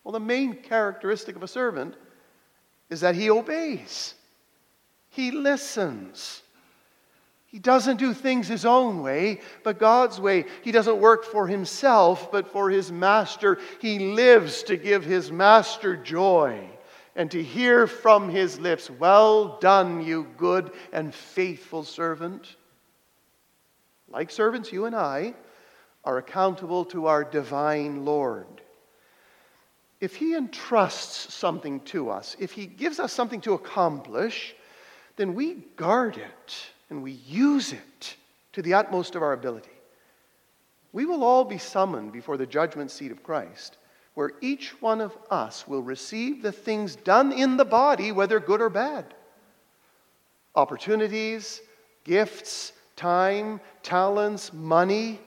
Well, 0.03 0.11
the 0.11 0.19
main 0.19 0.53
characteristic 0.53 1.35
of 1.35 1.41
a 1.41 1.47
servant 1.47 1.95
is 2.91 3.01
that 3.01 3.15
he 3.15 3.31
obeys. 3.31 4.13
He 5.09 5.31
listens. 5.31 6.43
He 7.47 7.57
doesn't 7.57 7.97
do 7.97 8.13
things 8.13 8.47
his 8.47 8.65
own 8.65 9.01
way, 9.01 9.41
but 9.63 9.79
God's 9.79 10.21
way. 10.21 10.45
He 10.61 10.71
doesn't 10.71 10.99
work 10.99 11.25
for 11.25 11.47
himself, 11.47 12.31
but 12.31 12.51
for 12.51 12.69
his 12.69 12.91
master. 12.91 13.57
He 13.79 14.13
lives 14.13 14.61
to 14.63 14.77
give 14.77 15.03
his 15.03 15.31
master 15.31 15.95
joy 15.95 16.69
and 17.15 17.29
to 17.31 17.43
hear 17.43 17.87
from 17.87 18.29
his 18.29 18.59
lips, 18.59 18.89
Well 18.89 19.59
done, 19.59 20.03
you 20.05 20.27
good 20.37 20.71
and 20.91 21.13
faithful 21.13 21.83
servant. 21.83 22.55
Like 24.09 24.31
servants, 24.31 24.71
you 24.71 24.85
and 24.85 24.95
I 24.95 25.33
are 26.03 26.17
accountable 26.17 26.85
to 26.85 27.07
our 27.07 27.23
divine 27.23 28.05
Lord. 28.05 28.61
If 29.99 30.15
he 30.15 30.35
entrusts 30.35 31.33
something 31.33 31.79
to 31.81 32.09
us, 32.09 32.35
if 32.39 32.51
he 32.51 32.65
gives 32.65 32.99
us 32.99 33.13
something 33.13 33.41
to 33.41 33.53
accomplish, 33.53 34.53
then 35.15 35.33
we 35.33 35.65
guard 35.75 36.17
it 36.17 36.55
and 36.89 37.01
we 37.01 37.11
use 37.11 37.71
it 37.71 38.15
to 38.51 38.61
the 38.61 38.73
utmost 38.73 39.15
of 39.15 39.23
our 39.23 39.33
ability. 39.33 39.69
We 40.91 41.05
will 41.05 41.23
all 41.23 41.43
be 41.43 41.57
summoned 41.57 42.11
before 42.11 42.37
the 42.37 42.45
judgment 42.45 42.91
seat 42.91 43.11
of 43.11 43.23
Christ, 43.23 43.77
where 44.13 44.31
each 44.41 44.79
one 44.81 45.01
of 45.01 45.17
us 45.31 45.67
will 45.67 45.81
receive 45.81 46.41
the 46.41 46.51
things 46.51 46.95
done 46.95 47.31
in 47.31 47.57
the 47.57 47.65
body, 47.65 48.11
whether 48.11 48.39
good 48.39 48.61
or 48.61 48.69
bad. 48.69 49.13
Opportunities, 50.55 51.61
gifts, 52.03 52.73
time, 52.95 53.59
talents, 53.81 54.53
money. 54.53 55.19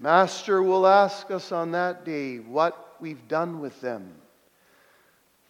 Master 0.00 0.62
will 0.62 0.86
ask 0.86 1.30
us 1.30 1.52
on 1.52 1.72
that 1.72 2.04
day 2.04 2.38
what 2.38 2.96
we've 3.00 3.28
done 3.28 3.60
with 3.60 3.80
them. 3.80 4.12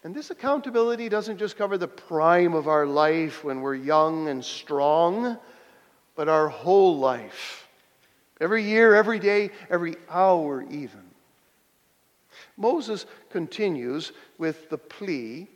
And 0.05 0.14
this 0.14 0.31
accountability 0.31 1.09
doesn't 1.09 1.38
just 1.38 1.57
cover 1.57 1.79
the 1.79 1.88
prime 1.88 2.55
of 2.55 2.68
our 2.68 2.87
life 2.87 3.42
when 3.42 3.61
we're 3.61 3.75
young 3.75 4.29
and 4.29 4.44
strong, 4.44 5.37
but 6.14 6.29
our 6.29 6.49
whole 6.49 6.99
life. 6.99 7.66
Every 8.40 8.62
year, 8.62 8.94
every 8.94 9.18
day, 9.18 9.51
every 9.70 9.96
hour, 10.09 10.62
even. 10.70 11.06
Moses 12.57 13.07
continues 13.31 14.12
with 14.38 14.71
the 14.71 14.79
plea 14.79 15.49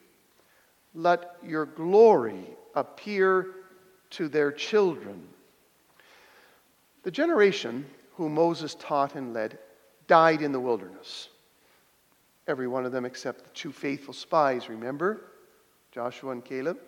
let 0.95 1.37
your 1.45 1.67
glory 1.67 2.45
appear 2.75 3.47
to 4.11 4.29
their 4.29 4.51
children. 4.51 5.29
The 7.03 7.11
generation 7.11 7.87
whom 8.17 8.35
Moses 8.35 8.75
taught 8.75 9.15
and 9.15 9.33
led 9.33 9.59
died 10.07 10.43
in 10.43 10.53
the 10.53 10.61
wilderness. 10.61 11.29
Every 12.49 12.67
one 12.67 12.85
of 12.85 12.93
them 12.93 13.05
except 13.05 13.45
the 13.45 13.51
two 13.51 13.71
faithful 13.71 14.13
spies, 14.13 14.69
remember? 14.69 15.23
Joshua 15.93 16.33
and 16.33 16.45
Caleb. 16.45 16.79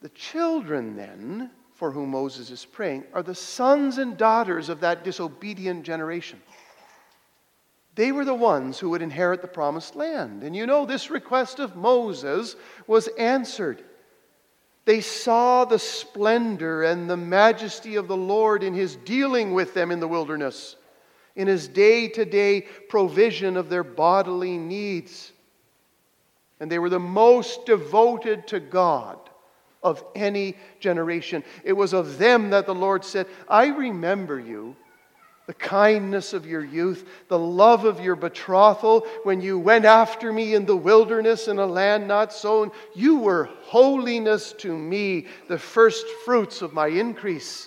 The 0.00 0.08
children, 0.10 0.96
then, 0.96 1.50
for 1.74 1.90
whom 1.90 2.10
Moses 2.10 2.50
is 2.50 2.64
praying, 2.64 3.04
are 3.12 3.22
the 3.22 3.34
sons 3.34 3.98
and 3.98 4.16
daughters 4.16 4.68
of 4.68 4.80
that 4.80 5.04
disobedient 5.04 5.84
generation. 5.84 6.40
They 7.94 8.12
were 8.12 8.24
the 8.24 8.34
ones 8.34 8.78
who 8.78 8.90
would 8.90 9.02
inherit 9.02 9.42
the 9.42 9.48
promised 9.48 9.96
land. 9.96 10.42
And 10.42 10.54
you 10.54 10.66
know, 10.66 10.86
this 10.86 11.10
request 11.10 11.58
of 11.58 11.76
Moses 11.76 12.56
was 12.86 13.08
answered. 13.18 13.82
They 14.84 15.00
saw 15.00 15.64
the 15.64 15.78
splendor 15.78 16.82
and 16.82 17.08
the 17.08 17.16
majesty 17.16 17.96
of 17.96 18.08
the 18.08 18.16
Lord 18.16 18.62
in 18.62 18.74
his 18.74 18.96
dealing 18.96 19.52
with 19.52 19.74
them 19.74 19.90
in 19.90 20.00
the 20.00 20.08
wilderness, 20.08 20.76
in 21.36 21.48
his 21.48 21.68
day 21.68 22.08
to 22.08 22.24
day 22.24 22.62
provision 22.88 23.56
of 23.56 23.68
their 23.68 23.84
bodily 23.84 24.56
needs. 24.56 25.32
And 26.58 26.70
they 26.70 26.78
were 26.78 26.88
the 26.88 26.98
most 26.98 27.66
devoted 27.66 28.46
to 28.48 28.60
God 28.60 29.18
of 29.82 30.04
any 30.14 30.56
generation. 30.78 31.42
It 31.64 31.72
was 31.72 31.92
of 31.92 32.18
them 32.18 32.50
that 32.50 32.66
the 32.66 32.74
Lord 32.74 33.04
said, 33.04 33.26
I 33.48 33.66
remember 33.68 34.38
you, 34.38 34.76
the 35.50 35.54
kindness 35.54 36.32
of 36.32 36.46
your 36.46 36.64
youth, 36.64 37.08
the 37.26 37.36
love 37.36 37.84
of 37.84 37.98
your 37.98 38.14
betrothal, 38.14 39.04
when 39.24 39.40
you 39.40 39.58
went 39.58 39.84
after 39.84 40.32
me 40.32 40.54
in 40.54 40.64
the 40.64 40.76
wilderness 40.76 41.48
in 41.48 41.58
a 41.58 41.66
land 41.66 42.06
not 42.06 42.32
sown. 42.32 42.70
You 42.94 43.16
were 43.16 43.50
holiness 43.62 44.52
to 44.58 44.78
me, 44.78 45.26
the 45.48 45.58
first 45.58 46.06
fruits 46.24 46.62
of 46.62 46.72
my 46.72 46.86
increase. 46.86 47.66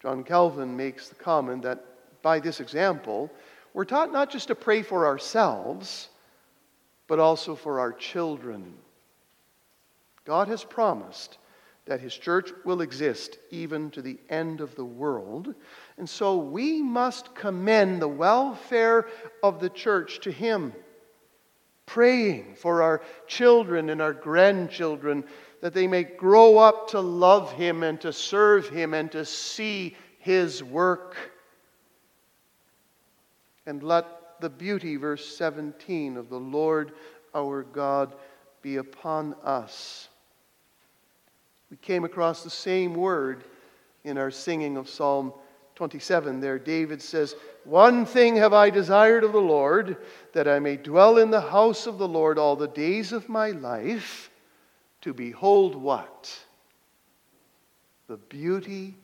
John 0.00 0.22
Calvin 0.22 0.76
makes 0.76 1.08
the 1.08 1.16
comment 1.16 1.62
that 1.62 1.84
by 2.22 2.38
this 2.38 2.60
example, 2.60 3.28
we're 3.74 3.84
taught 3.84 4.12
not 4.12 4.30
just 4.30 4.46
to 4.46 4.54
pray 4.54 4.82
for 4.82 5.08
ourselves, 5.08 6.08
but 7.08 7.18
also 7.18 7.56
for 7.56 7.80
our 7.80 7.92
children. 7.92 8.74
God 10.24 10.46
has 10.46 10.62
promised 10.62 11.36
that 11.88 12.00
his 12.00 12.14
church 12.14 12.52
will 12.64 12.82
exist 12.82 13.38
even 13.50 13.90
to 13.90 14.02
the 14.02 14.18
end 14.28 14.60
of 14.60 14.74
the 14.74 14.84
world. 14.84 15.54
And 15.96 16.08
so 16.08 16.36
we 16.36 16.82
must 16.82 17.34
commend 17.34 18.02
the 18.02 18.08
welfare 18.08 19.08
of 19.42 19.58
the 19.58 19.70
church 19.70 20.20
to 20.20 20.30
him, 20.30 20.74
praying 21.86 22.56
for 22.56 22.82
our 22.82 23.00
children 23.26 23.88
and 23.88 24.02
our 24.02 24.12
grandchildren 24.12 25.24
that 25.62 25.72
they 25.72 25.86
may 25.86 26.04
grow 26.04 26.58
up 26.58 26.88
to 26.90 27.00
love 27.00 27.52
him 27.52 27.82
and 27.82 27.98
to 28.02 28.12
serve 28.12 28.68
him 28.68 28.92
and 28.92 29.10
to 29.12 29.24
see 29.24 29.96
his 30.18 30.62
work. 30.62 31.16
And 33.64 33.82
let 33.82 34.40
the 34.42 34.50
beauty, 34.50 34.96
verse 34.96 35.36
17, 35.36 36.18
of 36.18 36.28
the 36.28 36.38
Lord 36.38 36.92
our 37.34 37.62
God 37.62 38.12
be 38.60 38.76
upon 38.76 39.34
us 39.42 40.07
we 41.70 41.76
came 41.78 42.04
across 42.04 42.42
the 42.42 42.50
same 42.50 42.94
word 42.94 43.44
in 44.04 44.16
our 44.18 44.30
singing 44.30 44.76
of 44.76 44.88
Psalm 44.88 45.32
27. 45.74 46.40
There, 46.40 46.58
David 46.58 47.00
says, 47.00 47.36
One 47.64 48.04
thing 48.04 48.36
have 48.36 48.52
I 48.52 48.70
desired 48.70 49.22
of 49.22 49.32
the 49.32 49.38
Lord, 49.38 49.96
that 50.32 50.48
I 50.48 50.58
may 50.58 50.76
dwell 50.76 51.18
in 51.18 51.30
the 51.30 51.40
house 51.40 51.86
of 51.86 51.98
the 51.98 52.08
Lord 52.08 52.38
all 52.38 52.56
the 52.56 52.68
days 52.68 53.12
of 53.12 53.28
my 53.28 53.50
life, 53.50 54.30
to 55.02 55.12
behold 55.12 55.76
what? 55.76 56.36
The 58.08 58.16
beauty 58.16 58.96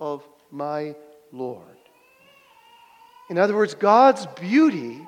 of 0.00 0.26
my 0.50 0.96
Lord. 1.30 1.62
In 3.30 3.38
other 3.38 3.54
words, 3.54 3.74
God's 3.74 4.26
beauty 4.26 5.06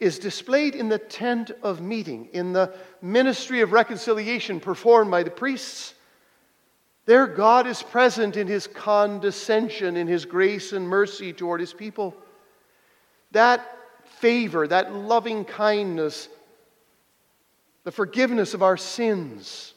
is 0.00 0.18
displayed 0.18 0.74
in 0.74 0.88
the 0.88 0.98
tent 0.98 1.50
of 1.62 1.80
meeting, 1.80 2.28
in 2.32 2.52
the 2.52 2.74
ministry 3.00 3.60
of 3.60 3.72
reconciliation 3.72 4.60
performed 4.60 5.10
by 5.10 5.22
the 5.22 5.30
priests. 5.30 5.94
There, 7.06 7.26
God 7.26 7.66
is 7.66 7.82
present 7.82 8.36
in 8.36 8.46
his 8.46 8.66
condescension, 8.66 9.96
in 9.96 10.06
his 10.06 10.24
grace 10.24 10.72
and 10.72 10.88
mercy 10.88 11.32
toward 11.32 11.60
his 11.60 11.72
people. 11.72 12.14
That 13.32 13.78
favor, 14.04 14.66
that 14.66 14.94
loving 14.94 15.44
kindness, 15.44 16.28
the 17.84 17.92
forgiveness 17.92 18.54
of 18.54 18.62
our 18.62 18.76
sins 18.76 19.74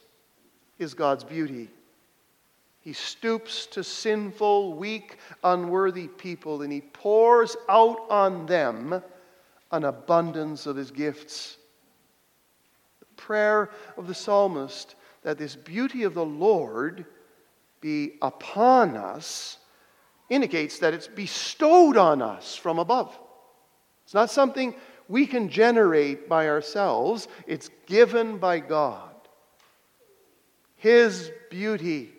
is 0.79 0.93
God's 0.93 1.23
beauty. 1.23 1.69
He 2.79 2.93
stoops 2.93 3.65
to 3.67 3.83
sinful, 3.83 4.75
weak, 4.75 5.17
unworthy 5.43 6.07
people 6.07 6.61
and 6.61 6.71
he 6.71 6.79
pours 6.81 7.57
out 7.67 7.99
on 8.09 8.45
them 8.45 9.03
an 9.71 9.83
abundance 9.83 10.65
of 10.65 10.75
his 10.75 10.91
gifts. 10.91 11.57
The 12.99 13.21
prayer 13.21 13.69
of 13.97 14.07
the 14.07 14.13
psalmist 14.13 14.95
that 15.23 15.37
this 15.37 15.55
beauty 15.55 16.03
of 16.03 16.13
the 16.13 16.25
Lord 16.25 17.05
be 17.81 18.13
upon 18.21 18.95
us 18.95 19.57
indicates 20.29 20.79
that 20.79 20.93
it's 20.93 21.07
bestowed 21.07 21.97
on 21.97 22.21
us 22.21 22.55
from 22.55 22.79
above. 22.79 23.17
It's 24.05 24.13
not 24.13 24.29
something 24.29 24.73
we 25.09 25.25
can 25.25 25.49
generate 25.49 26.27
by 26.27 26.47
ourselves, 26.47 27.27
it's 27.45 27.69
given 27.85 28.37
by 28.37 28.59
God. 28.59 29.15
His 30.75 31.31
beauty 31.49 32.13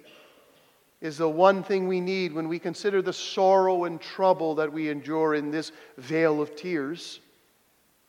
is 1.01 1.19
the 1.19 1.29
one 1.29 1.63
thing 1.63 1.87
we 1.87 2.01
need 2.01 2.33
when 2.33 2.49
we 2.49 2.59
consider 2.59 3.01
the 3.03 3.13
sorrow 3.13 3.85
and 3.85 4.01
trouble 4.01 4.57
that 4.57 4.73
we 4.73 4.89
endure 4.89 5.35
in 5.35 5.51
this 5.51 5.71
vale 5.97 6.41
of 6.43 6.57
tears. 6.57 7.21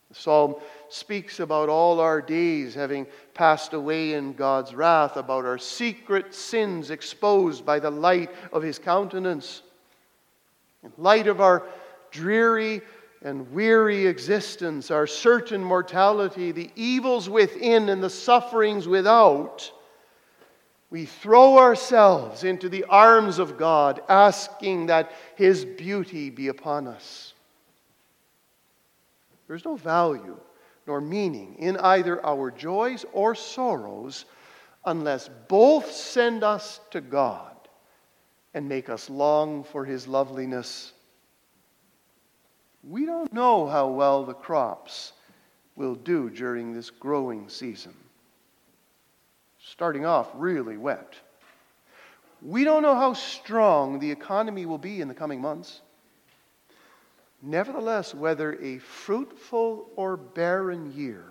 The 0.09 0.15
psalm 0.15 0.55
speaks 0.89 1.39
about 1.39 1.69
all 1.69 1.99
our 1.99 2.19
days 2.19 2.73
having 2.73 3.05
passed 3.35 3.73
away 3.73 4.13
in 4.13 4.33
God's 4.33 4.73
wrath, 4.73 5.17
about 5.17 5.45
our 5.45 5.59
secret 5.59 6.33
sins 6.33 6.89
exposed 6.89 7.63
by 7.63 7.79
the 7.79 7.91
light 7.91 8.31
of 8.51 8.63
his 8.63 8.79
countenance. 8.79 9.61
In 10.83 10.91
light 10.97 11.27
of 11.27 11.41
our 11.41 11.63
dreary 12.09 12.81
and 13.21 13.51
weary 13.51 14.07
existence, 14.07 14.89
our 14.89 15.05
certain 15.05 15.63
mortality, 15.63 16.51
the 16.51 16.71
evils 16.75 17.29
within 17.29 17.89
and 17.89 18.01
the 18.01 18.09
sufferings 18.09 18.87
without, 18.87 19.71
we 20.89 21.05
throw 21.05 21.59
ourselves 21.59 22.43
into 22.43 22.67
the 22.67 22.85
arms 22.85 23.37
of 23.37 23.59
God, 23.59 24.01
asking 24.09 24.87
that 24.87 25.11
His 25.35 25.65
beauty 25.65 26.31
be 26.31 26.47
upon 26.47 26.87
us. 26.87 27.33
There's 29.49 29.65
no 29.65 29.75
value 29.75 30.37
nor 30.85 31.01
meaning 31.01 31.55
in 31.57 31.75
either 31.77 32.23
our 32.23 32.51
joys 32.51 33.03
or 33.13 33.33
sorrows 33.33 34.25
unless 34.85 35.27
both 35.47 35.91
send 35.91 36.43
us 36.43 36.79
to 36.91 37.01
God 37.01 37.55
and 38.53 38.69
make 38.69 38.89
us 38.89 39.09
long 39.09 39.63
for 39.63 39.85
His 39.85 40.07
loveliness. 40.07 40.93
We 42.83 43.07
don't 43.07 43.33
know 43.33 43.67
how 43.67 43.87
well 43.87 44.23
the 44.23 44.35
crops 44.35 45.13
will 45.75 45.95
do 45.95 46.29
during 46.29 46.71
this 46.71 46.91
growing 46.91 47.49
season. 47.49 47.95
Starting 49.59 50.05
off 50.05 50.29
really 50.35 50.77
wet. 50.77 51.15
We 52.43 52.63
don't 52.63 52.83
know 52.83 52.95
how 52.95 53.13
strong 53.13 53.97
the 53.97 54.11
economy 54.11 54.67
will 54.67 54.77
be 54.77 55.01
in 55.01 55.07
the 55.07 55.15
coming 55.15 55.41
months. 55.41 55.81
Nevertheless, 57.41 58.13
whether 58.13 58.61
a 58.61 58.79
fruitful 58.79 59.89
or 59.95 60.17
barren 60.17 60.93
year, 60.93 61.25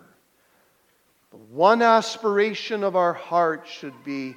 the 1.31 1.37
one 1.37 1.81
aspiration 1.81 2.83
of 2.83 2.95
our 2.95 3.13
heart 3.13 3.67
should 3.67 4.03
be 4.03 4.35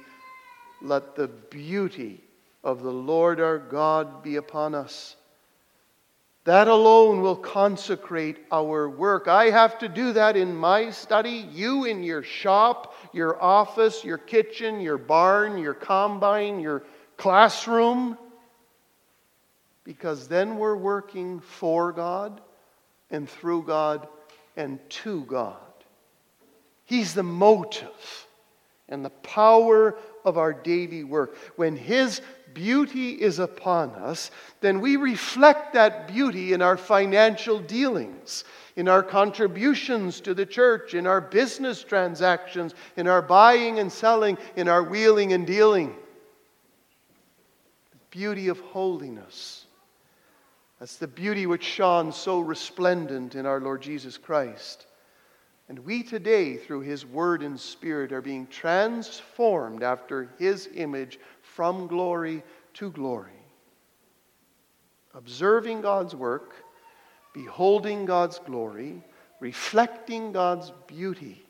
let 0.81 1.15
the 1.15 1.27
beauty 1.27 2.23
of 2.63 2.83
the 2.83 2.91
Lord 2.91 3.39
our 3.39 3.57
God 3.57 4.21
be 4.21 4.35
upon 4.35 4.75
us. 4.75 5.15
That 6.43 6.67
alone 6.67 7.21
will 7.21 7.37
consecrate 7.37 8.37
our 8.51 8.89
work. 8.89 9.27
I 9.27 9.49
have 9.49 9.79
to 9.79 9.87
do 9.87 10.13
that 10.13 10.35
in 10.35 10.53
my 10.53 10.91
study, 10.91 11.47
you 11.51 11.85
in 11.85 12.03
your 12.03 12.21
shop, 12.21 12.93
your 13.13 13.41
office, 13.41 14.03
your 14.03 14.17
kitchen, 14.17 14.81
your 14.81 14.97
barn, 14.97 15.57
your 15.57 15.73
combine, 15.73 16.59
your 16.59 16.83
classroom 17.15 18.17
because 19.83 20.27
then 20.27 20.57
we're 20.57 20.75
working 20.75 21.39
for 21.39 21.91
God 21.91 22.41
and 23.09 23.29
through 23.29 23.63
God 23.63 24.07
and 24.55 24.79
to 24.89 25.23
God. 25.25 25.57
He's 26.85 27.13
the 27.13 27.23
motive 27.23 28.27
and 28.89 29.03
the 29.03 29.09
power 29.09 29.97
of 30.25 30.37
our 30.37 30.53
daily 30.53 31.03
work. 31.03 31.35
When 31.55 31.75
His 31.75 32.21
beauty 32.53 33.11
is 33.11 33.39
upon 33.39 33.91
us, 33.91 34.31
then 34.61 34.79
we 34.79 34.95
reflect 34.95 35.73
that 35.73 36.07
beauty 36.07 36.53
in 36.53 36.61
our 36.61 36.77
financial 36.77 37.59
dealings, 37.59 38.43
in 38.75 38.87
our 38.87 39.03
contributions 39.03 40.21
to 40.21 40.33
the 40.33 40.45
church, 40.45 40.93
in 40.93 41.07
our 41.07 41.21
business 41.21 41.83
transactions, 41.83 42.73
in 42.95 43.07
our 43.07 43.21
buying 43.21 43.79
and 43.79 43.91
selling, 43.91 44.37
in 44.55 44.67
our 44.67 44.83
wheeling 44.83 45.33
and 45.33 45.47
dealing. 45.47 45.95
The 47.91 47.97
beauty 48.11 48.49
of 48.49 48.59
holiness. 48.59 49.62
That's 50.83 50.97
the 50.97 51.07
beauty 51.07 51.45
which 51.45 51.63
shone 51.63 52.11
so 52.11 52.41
resplendent 52.41 53.35
in 53.35 53.45
our 53.45 53.61
Lord 53.61 53.81
Jesus 53.81 54.17
Christ. 54.17 54.85
And 55.69 55.79
we 55.79 56.03
today, 56.03 56.57
through 56.57 56.81
His 56.81 57.05
Word 57.05 57.41
and 57.41 57.57
Spirit, 57.57 58.11
are 58.11 58.21
being 58.21 58.47
transformed 58.47 59.81
after 59.81 60.31
His 60.37 60.67
image 60.75 61.21
from 61.41 61.87
glory 61.87 62.43
to 62.73 62.91
glory. 62.91 63.31
Observing 65.13 65.79
God's 65.79 66.15
work, 66.15 66.53
beholding 67.33 68.03
God's 68.03 68.39
glory, 68.39 69.01
reflecting 69.39 70.33
God's 70.33 70.73
beauty. 70.85 71.45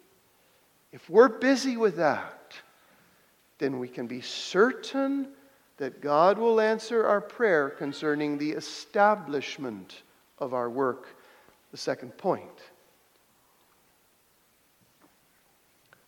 If 0.91 1.09
we're 1.09 1.39
busy 1.39 1.75
with 1.75 1.95
that, 1.95 2.53
then 3.57 3.79
we 3.79 3.87
can 3.87 4.05
be 4.05 4.21
certain 4.21 5.29
that 5.83 5.99
God 5.99 6.37
will 6.37 6.61
answer 6.61 7.05
our 7.05 7.19
prayer 7.19 7.69
concerning 7.69 8.37
the 8.37 8.51
establishment 8.51 10.03
of 10.39 10.53
our 10.53 10.69
work. 10.69 11.17
The 11.71 11.77
second 11.77 12.17
point. 12.17 12.61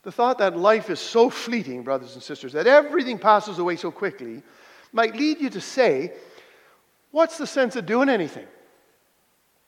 The 0.03 0.13
thought 0.13 0.37
that 0.37 0.55
life 0.55 0.89
is 0.89 1.01
so 1.01 1.29
fleeting, 1.29 1.83
brothers 1.83 2.13
and 2.13 2.23
sisters, 2.23 2.53
that 2.53 2.67
everything 2.67 3.19
passes 3.19 3.59
away 3.59 3.75
so 3.75 3.91
quickly, 3.91 4.43
might 4.93 5.13
lead 5.13 5.41
you 5.41 5.49
to 5.49 5.59
say, 5.59 6.13
What's 7.11 7.37
the 7.37 7.47
sense 7.47 7.75
of 7.75 7.85
doing 7.85 8.07
anything? 8.07 8.47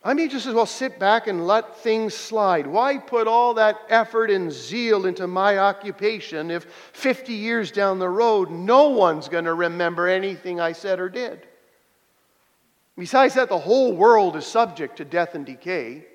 I 0.08 0.13
may 0.13 0.30
just 0.30 0.46
as 0.46 0.54
well 0.54 0.65
sit 0.65 1.00
back 1.00 1.28
and 1.28 1.46
let 1.46 1.80
things 1.80 2.13
slide. 2.13 2.65
Why 2.65 2.98
put 2.98 3.28
all 3.28 3.56
that 3.56 3.76
effort 3.89 4.32
and 4.32 4.50
zeal 4.50 5.06
into 5.06 5.28
my 5.28 5.58
occupation 5.58 6.50
if 6.50 6.63
50 6.93 7.34
years 7.34 7.72
down 7.72 8.00
the 8.00 8.08
road 8.08 8.50
no 8.50 8.88
one's 8.88 9.28
going 9.28 9.43
to 9.43 9.54
remember 9.54 10.08
anything 10.08 10.62
I 10.62 10.72
said 10.72 11.02
or 11.02 11.10
did? 11.10 11.46
Besides 12.98 13.34
that, 13.34 13.50
the 13.50 13.60
whole 13.60 13.91
world 13.91 14.38
is 14.38 14.46
subject 14.46 14.96
to 14.96 15.04
death 15.04 15.36
and 15.36 15.46
decay. 15.46 16.06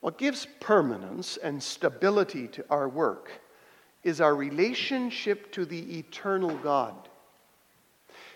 What 0.00 0.18
gives 0.18 0.46
permanence 0.60 1.38
and 1.38 1.62
stability 1.62 2.48
to 2.48 2.64
our 2.68 2.90
work 2.90 3.30
is 4.02 4.20
our 4.20 4.34
relationship 4.34 5.50
to 5.52 5.64
the 5.64 5.98
eternal 5.98 6.58
God. 6.58 7.08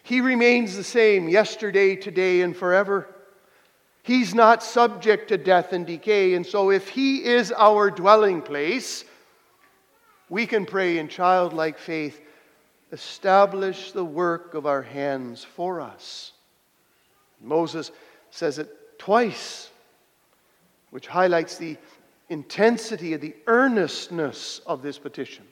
He 0.02 0.20
remains 0.20 0.76
the 0.76 0.84
same 0.84 1.28
yesterday, 1.28 1.96
today, 1.96 2.40
and 2.42 2.56
forever. 2.56 3.08
He's 4.02 4.34
not 4.34 4.62
subject 4.62 5.28
to 5.28 5.38
death 5.38 5.72
and 5.72 5.86
decay, 5.86 6.34
and 6.34 6.44
so 6.44 6.70
if 6.70 6.88
He 6.88 7.24
is 7.24 7.52
our 7.52 7.90
dwelling 7.90 8.42
place, 8.42 9.04
we 10.28 10.46
can 10.46 10.66
pray 10.66 10.98
in 10.98 11.08
childlike 11.08 11.78
faith 11.78 12.20
establish 12.90 13.92
the 13.92 14.04
work 14.04 14.54
of 14.54 14.66
our 14.66 14.82
hands 14.82 15.42
for 15.42 15.80
us. 15.80 16.32
Moses 17.40 17.90
says 18.30 18.58
it 18.58 18.98
twice 18.98 19.70
which 20.90 21.06
highlights 21.06 21.56
the 21.56 21.76
intensity 22.28 23.14
and 23.14 23.22
the 23.22 23.34
earnestness 23.46 24.60
of 24.66 24.82
this 24.82 24.98
petition. 24.98 25.44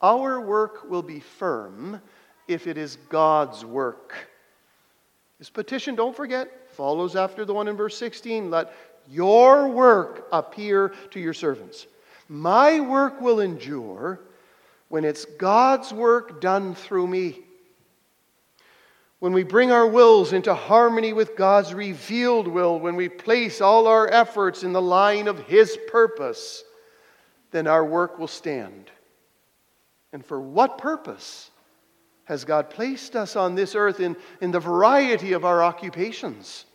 Our 0.00 0.40
work 0.40 0.88
will 0.88 1.02
be 1.02 1.20
firm 1.20 2.00
if 2.48 2.66
it 2.66 2.78
is 2.78 2.96
God's 3.08 3.64
work. 3.64 4.14
This 5.38 5.50
petition, 5.50 5.94
don't 5.94 6.16
forget, 6.16 6.50
follows 6.72 7.14
after 7.14 7.44
the 7.44 7.54
one 7.54 7.68
in 7.68 7.76
verse 7.76 7.96
16. 7.96 8.50
Let 8.50 8.72
your 9.08 9.68
work 9.68 10.26
appear 10.32 10.92
to 11.10 11.20
your 11.20 11.34
servants. 11.34 11.86
My 12.28 12.80
work 12.80 13.20
will 13.20 13.40
endure 13.40 14.20
when 14.88 15.04
it's 15.04 15.24
God's 15.24 15.92
work 15.92 16.40
done 16.40 16.74
through 16.74 17.06
me. 17.06 17.40
When 19.20 19.32
we 19.32 19.42
bring 19.42 19.72
our 19.72 19.86
wills 19.86 20.32
into 20.32 20.54
harmony 20.54 21.12
with 21.12 21.36
God's 21.36 21.74
revealed 21.74 22.46
will, 22.46 22.78
when 22.78 22.96
we 22.96 23.08
place 23.08 23.60
all 23.60 23.86
our 23.86 24.08
efforts 24.08 24.62
in 24.62 24.72
the 24.72 24.82
line 24.82 25.26
of 25.26 25.40
His 25.40 25.76
purpose, 25.88 26.62
then 27.50 27.66
our 27.66 27.84
work 27.84 28.18
will 28.18 28.28
stand. 28.28 28.90
And 30.12 30.24
for 30.24 30.40
what 30.40 30.78
purpose 30.78 31.50
has 32.28 32.44
God 32.44 32.68
placed 32.68 33.16
us 33.16 33.36
on 33.36 33.54
this 33.54 33.74
earth 33.74 34.00
in, 34.00 34.14
in 34.42 34.50
the 34.50 34.60
variety 34.60 35.32
of 35.32 35.46
our 35.46 35.62
occupations? 35.62 36.66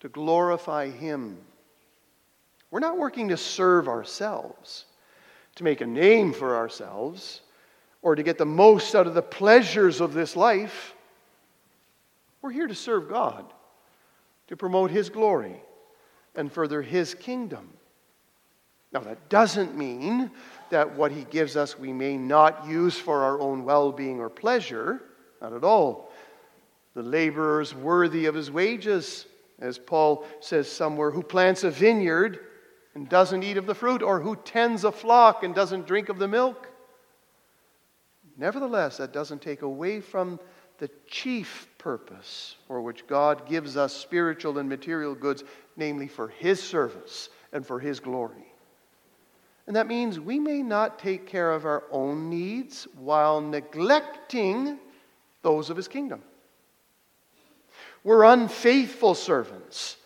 To 0.00 0.08
glorify 0.08 0.88
Him. 0.88 1.36
We're 2.70 2.80
not 2.80 2.96
working 2.96 3.28
to 3.28 3.36
serve 3.36 3.86
ourselves, 3.86 4.86
to 5.56 5.64
make 5.64 5.82
a 5.82 5.86
name 5.86 6.32
for 6.32 6.56
ourselves, 6.56 7.42
or 8.00 8.14
to 8.14 8.22
get 8.22 8.38
the 8.38 8.46
most 8.46 8.94
out 8.94 9.06
of 9.06 9.12
the 9.12 9.20
pleasures 9.20 10.00
of 10.00 10.14
this 10.14 10.36
life. 10.36 10.94
We're 12.40 12.50
here 12.50 12.66
to 12.66 12.74
serve 12.74 13.10
God, 13.10 13.44
to 14.48 14.56
promote 14.56 14.90
His 14.90 15.10
glory, 15.10 15.60
and 16.34 16.50
further 16.50 16.80
His 16.80 17.12
kingdom. 17.12 17.74
Now, 18.90 19.00
that 19.00 19.28
doesn't 19.28 19.76
mean 19.76 20.30
that 20.74 20.96
what 20.96 21.12
He 21.12 21.22
gives 21.22 21.56
us 21.56 21.78
we 21.78 21.92
may 21.92 22.16
not 22.16 22.66
use 22.66 22.98
for 22.98 23.22
our 23.22 23.40
own 23.40 23.64
well 23.64 23.92
being 23.92 24.18
or 24.18 24.28
pleasure. 24.28 25.00
Not 25.40 25.52
at 25.52 25.62
all. 25.62 26.10
The 26.94 27.02
laborer 27.02 27.60
is 27.60 27.72
worthy 27.72 28.26
of 28.26 28.34
his 28.34 28.50
wages, 28.50 29.26
as 29.60 29.78
Paul 29.78 30.26
says 30.40 30.70
somewhere, 30.70 31.12
who 31.12 31.22
plants 31.22 31.62
a 31.62 31.70
vineyard 31.70 32.40
and 32.96 33.08
doesn't 33.08 33.44
eat 33.44 33.56
of 33.56 33.66
the 33.66 33.74
fruit, 33.74 34.02
or 34.02 34.20
who 34.20 34.34
tends 34.34 34.82
a 34.82 34.90
flock 34.90 35.44
and 35.44 35.54
doesn't 35.54 35.86
drink 35.86 36.08
of 36.08 36.18
the 36.18 36.26
milk. 36.26 36.68
Nevertheless, 38.36 38.96
that 38.96 39.12
doesn't 39.12 39.42
take 39.42 39.62
away 39.62 40.00
from 40.00 40.40
the 40.78 40.90
chief 41.06 41.68
purpose 41.78 42.56
for 42.66 42.80
which 42.80 43.06
God 43.06 43.48
gives 43.48 43.76
us 43.76 43.92
spiritual 43.92 44.58
and 44.58 44.68
material 44.68 45.14
goods, 45.14 45.44
namely 45.76 46.08
for 46.08 46.26
His 46.26 46.60
service 46.60 47.28
and 47.52 47.64
for 47.64 47.78
His 47.78 48.00
glory. 48.00 48.53
And 49.66 49.76
that 49.76 49.86
means 49.86 50.20
we 50.20 50.38
may 50.38 50.62
not 50.62 50.98
take 50.98 51.26
care 51.26 51.52
of 51.52 51.64
our 51.64 51.84
own 51.90 52.28
needs 52.28 52.86
while 52.96 53.40
neglecting 53.40 54.78
those 55.42 55.70
of 55.70 55.76
His 55.76 55.88
kingdom. 55.88 56.22
We're 58.02 58.24
unfaithful 58.24 59.14
servants 59.14 59.96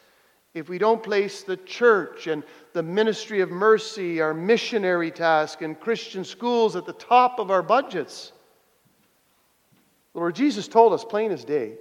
if 0.55 0.69
we 0.69 0.79
don't 0.79 1.03
place 1.03 1.43
the 1.43 1.57
church 1.57 2.27
and 2.27 2.45
the 2.73 2.83
ministry 2.83 3.41
of 3.41 3.51
mercy, 3.51 4.21
our 4.21 4.33
missionary 4.33 5.11
task, 5.11 5.63
and 5.63 5.79
Christian 5.79 6.25
schools 6.25 6.77
at 6.77 6.87
the 6.87 6.93
top 6.93 7.39
of 7.39 7.51
our 7.51 7.63
budgets. 7.63 8.33
Lord 10.15 10.35
Jesus 10.35 10.69
told 10.69 10.93
us 10.93 11.05
plain 11.05 11.33
as 11.33 11.45
day 11.45 11.75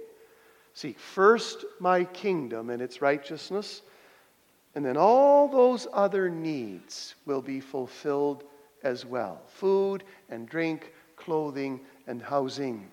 seek 0.74 0.98
first 0.98 1.64
my 1.80 2.04
kingdom 2.04 2.70
and 2.70 2.80
its 2.80 3.02
righteousness, 3.02 3.82
and 4.78 4.86
then 4.86 4.96
all 4.96 5.48
those 5.48 5.88
other 5.92 6.30
needs 6.30 7.16
will 7.26 7.42
be 7.42 7.58
fulfilled 7.58 8.44
as 8.84 9.04
well 9.04 9.42
food 9.48 10.04
and 10.28 10.48
drink, 10.48 10.92
clothing 11.16 11.80
and 12.06 12.22
housing. 12.22 12.86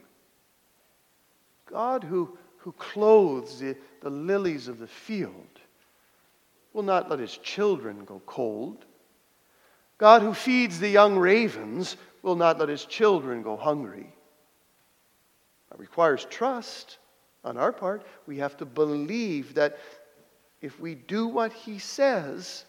God, 1.69 2.03
who, 2.03 2.39
who 2.57 2.71
clothes 2.71 3.59
the, 3.59 3.77
the 4.01 4.09
lilies 4.09 4.67
of 4.67 4.79
the 4.79 4.87
field, 4.87 5.59
will 6.73 6.81
not 6.81 7.07
let 7.07 7.19
his 7.19 7.37
children 7.37 8.03
go 8.03 8.19
cold. 8.25 8.83
God, 9.99 10.23
who 10.23 10.33
feeds 10.33 10.79
the 10.79 10.89
young 10.89 11.15
ravens, 11.15 11.97
will 12.23 12.35
not 12.35 12.57
let 12.57 12.67
his 12.67 12.85
children 12.85 13.43
go 13.43 13.55
hungry. 13.55 14.11
That 15.69 15.77
requires 15.77 16.25
trust 16.31 16.97
on 17.43 17.57
our 17.57 17.71
part. 17.71 18.07
We 18.25 18.39
have 18.39 18.57
to 18.57 18.65
believe 18.65 19.53
that 19.53 19.77
if 20.65 20.80
we 20.80 20.95
do 20.95 21.28
what 21.28 21.54
He 21.54 21.78
says, 21.78 22.65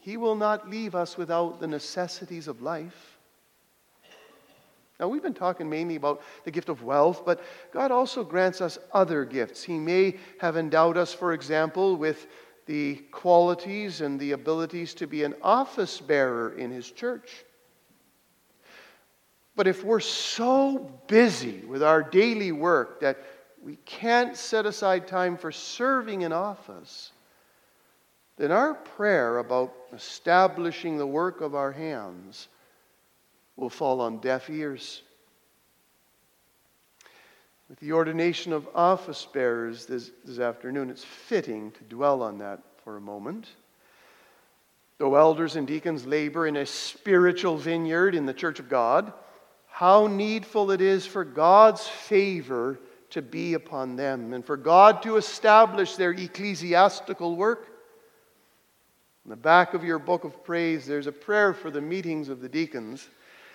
He 0.00 0.16
will 0.16 0.34
not 0.34 0.68
leave 0.68 0.94
us 0.94 1.16
without 1.16 1.60
the 1.60 1.66
necessities 1.66 2.48
of 2.48 2.60
life. 2.60 3.18
Now, 4.98 5.08
we've 5.08 5.22
been 5.22 5.34
talking 5.34 5.68
mainly 5.68 5.96
about 5.96 6.22
the 6.44 6.50
gift 6.50 6.68
of 6.68 6.82
wealth, 6.82 7.24
but 7.24 7.42
God 7.72 7.90
also 7.90 8.22
grants 8.22 8.60
us 8.60 8.78
other 8.92 9.24
gifts. 9.24 9.62
He 9.62 9.78
may 9.78 10.16
have 10.38 10.56
endowed 10.56 10.96
us, 10.96 11.12
for 11.12 11.32
example, 11.32 11.96
with 11.96 12.26
the 12.66 12.96
qualities 13.10 14.00
and 14.00 14.18
the 14.18 14.32
abilities 14.32 14.94
to 14.94 15.06
be 15.06 15.24
an 15.24 15.34
office 15.42 16.00
bearer 16.00 16.56
in 16.56 16.70
His 16.70 16.90
church. 16.90 17.44
But 19.56 19.68
if 19.68 19.84
we're 19.84 20.00
so 20.00 20.90
busy 21.06 21.60
with 21.60 21.82
our 21.82 22.02
daily 22.02 22.50
work 22.50 23.00
that 23.00 23.18
we 23.64 23.76
can't 23.86 24.36
set 24.36 24.66
aside 24.66 25.08
time 25.08 25.38
for 25.38 25.50
serving 25.50 26.22
in 26.22 26.32
office, 26.32 27.12
then 28.36 28.52
our 28.52 28.74
prayer 28.74 29.38
about 29.38 29.72
establishing 29.94 30.98
the 30.98 31.06
work 31.06 31.40
of 31.40 31.54
our 31.54 31.72
hands 31.72 32.48
will 33.56 33.70
fall 33.70 34.02
on 34.02 34.18
deaf 34.18 34.50
ears. 34.50 35.02
With 37.70 37.80
the 37.80 37.92
ordination 37.92 38.52
of 38.52 38.68
office 38.74 39.26
bearers 39.32 39.86
this, 39.86 40.10
this 40.24 40.38
afternoon, 40.38 40.90
it's 40.90 41.04
fitting 41.04 41.70
to 41.72 41.84
dwell 41.84 42.22
on 42.22 42.38
that 42.38 42.60
for 42.84 42.98
a 42.98 43.00
moment. 43.00 43.48
Though 44.98 45.14
elders 45.14 45.56
and 45.56 45.66
deacons 45.66 46.04
labor 46.04 46.46
in 46.46 46.56
a 46.56 46.66
spiritual 46.66 47.56
vineyard 47.56 48.14
in 48.14 48.26
the 48.26 48.34
church 48.34 48.58
of 48.58 48.68
God, 48.68 49.12
how 49.68 50.06
needful 50.06 50.70
it 50.70 50.82
is 50.82 51.06
for 51.06 51.24
God's 51.24 51.86
favor 51.86 52.78
to 53.14 53.22
be 53.22 53.54
upon 53.54 53.94
them 53.94 54.32
and 54.32 54.44
for 54.44 54.56
God 54.56 55.00
to 55.04 55.16
establish 55.16 55.94
their 55.94 56.10
ecclesiastical 56.10 57.36
work. 57.36 57.68
In 59.24 59.30
the 59.30 59.36
back 59.36 59.72
of 59.72 59.84
your 59.84 60.00
book 60.00 60.24
of 60.24 60.42
praise, 60.42 60.84
there's 60.84 61.06
a 61.06 61.12
prayer 61.12 61.54
for 61.54 61.70
the 61.70 61.80
meetings 61.80 62.28
of 62.28 62.40
the 62.40 62.48
deacons, 62.48 63.08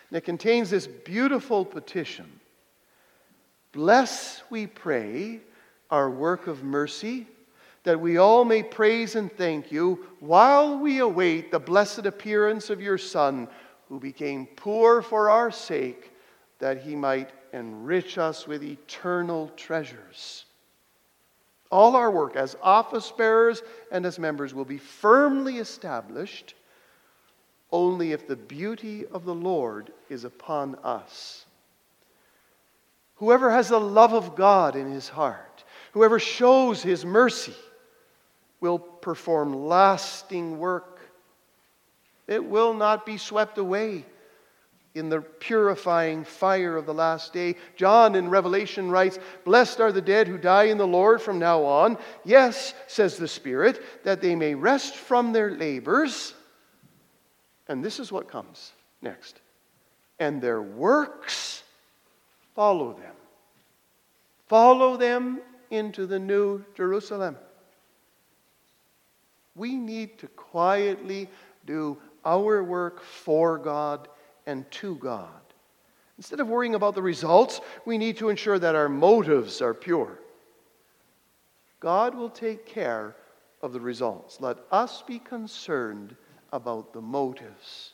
and 0.10 0.17
it 0.17 0.22
contains 0.22 0.69
this 0.69 0.88
beautiful 0.88 1.65
petition 1.65 2.39
Bless, 3.74 4.41
we 4.50 4.65
pray, 4.65 5.41
our 5.91 6.10
work 6.10 6.48
of 6.48 6.63
mercy, 6.63 7.28
that 7.84 8.00
we 8.00 8.15
all 8.15 8.45
may 8.45 8.63
praise 8.63 9.17
and 9.17 9.30
thank 9.30 9.74
you 9.74 10.08
while 10.22 10.80
we 10.80 11.00
await 11.00 11.52
the 11.52 11.60
blessed 11.60 12.06
appearance 12.06 12.69
of 12.69 12.82
your 12.82 12.98
Son 12.98 13.45
who 13.89 14.00
became 14.00 14.45
poor 14.56 15.02
for 15.02 15.30
our 15.30 15.52
sake, 15.52 16.13
that 16.60 16.82
he 16.82 16.95
might 16.95 17.32
enrich 17.53 18.17
us 18.17 18.47
with 18.47 18.63
eternal 18.63 19.51
treasures. 19.55 20.45
All 21.71 21.95
our 21.95 22.09
work 22.09 22.35
as 22.35 22.57
office 22.62 23.12
bearers 23.12 23.62
and 23.91 24.05
as 24.05 24.17
members 24.17 24.53
will 24.53 24.65
be 24.65 24.77
firmly 24.77 25.57
established 25.57 26.55
only 27.71 28.12
if 28.12 28.27
the 28.27 28.35
beauty 28.35 29.05
of 29.05 29.25
the 29.25 29.35
Lord 29.35 29.91
is 30.09 30.23
upon 30.23 30.75
us. 30.83 31.45
Whoever 33.15 33.51
has 33.51 33.69
the 33.69 33.79
love 33.79 34.13
of 34.13 34.35
God 34.35 34.75
in 34.75 34.91
his 34.91 35.09
heart, 35.09 35.63
whoever 35.91 36.19
shows 36.19 36.81
his 36.81 37.05
mercy, 37.05 37.53
will 38.62 38.79
perform 38.79 39.67
lasting 39.67 40.57
work 40.57 40.99
it 42.29 42.45
will 42.45 42.75
not 42.75 43.07
be 43.07 43.17
swept 43.17 43.57
away 43.57 44.05
in 44.95 45.10
the 45.10 45.21
purifying 45.21 46.23
fire 46.23 46.75
of 46.75 46.86
the 46.86 46.93
last 46.93 47.32
day. 47.32 47.56
John 47.75 48.15
in 48.15 48.30
Revelation 48.30 48.89
writes, 48.89 49.19
Blessed 49.45 49.80
are 49.80 49.91
the 49.91 50.02
dead 50.02 50.28
who 50.28 50.38
die 50.38 50.65
in 50.65 50.78
the 50.78 50.88
Lord 50.88 51.21
from 51.21 51.38
now 51.39 51.63
on. 51.63 51.97
Yes, 52.25 52.73
says 52.88 53.17
the 53.17 53.28
Spirit, 53.28 54.04
that 54.04 54.21
they 54.21 54.36
may 54.36 54.56
rest 54.56 54.95
from 54.95 55.32
their 55.32 55.52
labors. 55.52 56.34
And 57.67 57.86
this 57.86 57.99
is 57.99 58.12
what 58.12 58.28
comes 58.28 58.71
next. 59.02 59.39
And 60.19 60.41
their 60.41 60.62
works 60.62 61.63
follow 62.56 62.93
them. 62.93 63.15
Follow 64.47 64.97
them 64.97 65.39
into 65.69 66.08
the 66.08 66.17
new 66.17 66.63
Jerusalem. 66.75 67.38
We 69.56 69.75
need 69.75 70.17
to 70.19 70.28
quietly 70.30 71.30
do 71.67 71.97
our 72.25 72.63
work 72.63 73.04
for 73.04 73.60
God 73.60 74.08
and 74.49 74.69
to 74.71 74.95
God. 74.95 75.29
Instead 76.17 76.39
of 76.39 76.47
worrying 76.47 76.75
about 76.75 76.95
the 76.95 77.01
results, 77.01 77.62
we 77.85 77.97
need 77.97 78.17
to 78.17 78.29
ensure 78.29 78.59
that 78.59 78.75
our 78.75 78.89
motives 78.89 79.62
are 79.62 79.73
pure. 79.73 80.19
God 81.79 82.15
will 82.15 82.29
take 82.29 82.65
care 82.65 83.15
of 83.62 83.71
the 83.71 83.79
results. 83.79 84.41
Let 84.41 84.57
us 84.71 85.01
be 85.01 85.19
concerned 85.19 86.15
about 86.51 86.93
the 86.93 87.01
motives. 87.01 87.93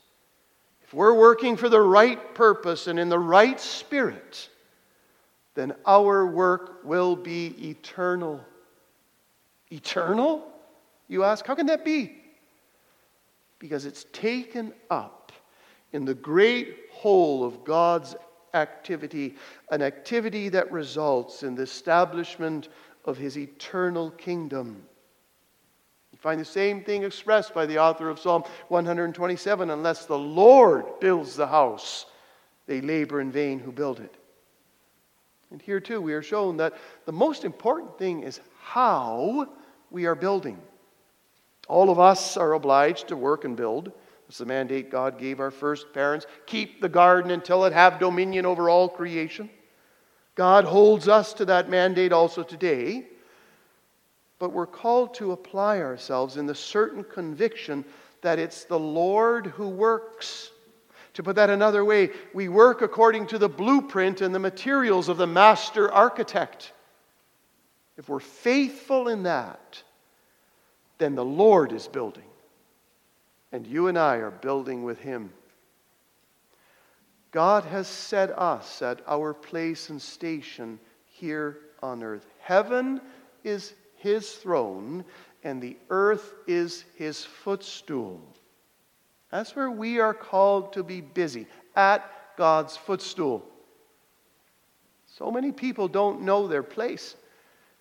If 0.84 0.94
we're 0.94 1.14
working 1.14 1.58
for 1.58 1.70
the 1.70 1.82
right 1.82 2.34
purpose 2.34 2.88
and 2.88 3.00
in 3.00 3.10
the 3.10 3.20
right 3.20 3.60
spirit, 3.60 4.50
then 5.54 5.74
our 5.86 6.26
work 6.26 6.84
will 6.84 7.16
be 7.16 7.70
eternal. 7.70 8.44
Eternal? 9.72 10.48
You 11.08 11.24
ask, 11.24 11.46
how 11.46 11.56
can 11.56 11.68
that 11.68 11.86
be? 11.86 12.16
because 13.60 13.86
it's 13.86 14.06
taken 14.12 14.74
up 14.90 15.25
in 15.96 16.04
the 16.04 16.14
great 16.14 16.76
whole 16.92 17.46
of 17.46 17.64
God's 17.64 18.16
activity, 18.54 19.36
an 19.72 19.82
activity 19.82 20.50
that 20.50 20.70
results 20.70 21.42
in 21.42 21.56
the 21.56 21.64
establishment 21.64 22.68
of 23.06 23.18
his 23.18 23.38
eternal 23.38 24.12
kingdom. 24.12 24.84
You 26.12 26.18
find 26.20 26.40
the 26.40 26.46
same 26.46 26.84
thing 26.84 27.04
expressed 27.04 27.54
by 27.54 27.66
the 27.66 27.80
author 27.80 28.10
of 28.10 28.20
Psalm 28.20 28.44
127 28.68 29.70
unless 29.70 30.06
the 30.06 30.20
Lord 30.20 31.00
builds 31.00 31.38
the 31.38 31.48
house, 31.48 32.06
they 32.68 32.82
labor 32.82 33.22
in 33.22 33.32
vain 33.32 33.58
who 33.58 33.72
build 33.72 34.02
it. 34.02 34.16
And 35.50 35.62
here 35.62 35.80
too, 35.80 36.02
we 36.02 36.14
are 36.14 36.22
shown 36.22 36.58
that 36.58 36.74
the 37.06 37.14
most 37.14 37.46
important 37.46 37.98
thing 37.98 38.24
is 38.24 38.42
how 38.62 39.48
we 39.92 40.08
are 40.08 40.16
building. 40.16 40.60
All 41.70 41.90
of 41.90 42.00
us 42.00 42.36
are 42.36 42.52
obliged 42.52 43.08
to 43.08 43.16
work 43.16 43.46
and 43.46 43.56
build. 43.56 43.94
It's 44.28 44.40
the 44.40 44.46
mandate 44.46 44.90
God 44.90 45.20
gave 45.20 45.40
our 45.40 45.52
first 45.52 45.94
parents. 45.94 46.26
Keep 46.46 46.82
the 46.82 46.90
garden 46.90 47.32
until 47.32 47.66
it 47.66 47.74
have 47.74 48.00
dominion 48.00 48.46
over 48.46 48.70
all 48.70 48.90
creation. 48.90 49.50
God 50.36 50.66
holds 50.66 51.08
us 51.08 51.34
to 51.34 51.46
that 51.46 51.70
mandate 51.70 52.12
also 52.12 52.44
today. 52.44 53.06
But 54.40 54.52
we're 54.52 54.66
called 54.66 55.14
to 55.16 55.32
apply 55.32 55.80
ourselves 55.80 56.38
in 56.38 56.46
the 56.46 56.56
certain 56.56 57.04
conviction 57.04 57.86
that 58.22 58.40
it's 58.40 58.66
the 58.66 58.80
Lord 58.80 59.48
who 59.48 59.70
works. 59.70 60.52
To 61.14 61.24
put 61.24 61.38
that 61.38 61.50
another 61.50 61.86
way, 61.86 62.10
we 62.34 62.50
work 62.50 62.82
according 62.82 63.28
to 63.28 63.38
the 63.38 63.48
blueprint 63.48 64.20
and 64.20 64.36
the 64.36 64.40
materials 64.40 65.08
of 65.08 65.18
the 65.18 65.28
master 65.28 65.90
architect. 65.90 66.74
If 67.98 68.10
we're 68.10 68.20
faithful 68.20 69.08
in 69.08 69.24
that, 69.24 69.82
then 70.98 71.16
the 71.16 71.24
Lord 71.24 71.72
is 71.72 71.88
building. 71.88 72.24
And 73.56 73.66
you 73.66 73.88
and 73.88 73.98
I 73.98 74.18
are 74.18 74.32
building 74.32 74.84
with 74.84 75.00
Him. 75.00 75.32
God 77.32 77.64
has 77.64 77.88
set 77.88 78.38
us 78.38 78.82
at 78.82 79.02
our 79.08 79.34
place 79.34 79.90
and 79.90 80.02
station 80.02 80.78
here 81.06 81.60
on 81.82 82.04
earth. 82.04 82.26
Heaven 82.42 83.00
is 83.46 83.74
His 83.96 84.30
throne, 84.30 85.06
and 85.46 85.62
the 85.62 85.78
earth 85.90 86.34
is 86.48 86.84
His 86.98 87.24
footstool. 87.24 88.20
That's 89.32 89.56
where 89.56 89.72
we 89.72 90.02
are 90.02 90.14
called 90.14 90.74
to 90.74 90.84
be 90.84 91.00
busy, 91.00 91.48
at 91.78 92.04
God's 92.36 92.76
footstool. 92.76 93.46
So 95.06 95.32
many 95.32 95.54
people 95.54 95.88
don't 95.88 96.24
know 96.24 96.46
their 96.46 96.62
place. 96.62 97.16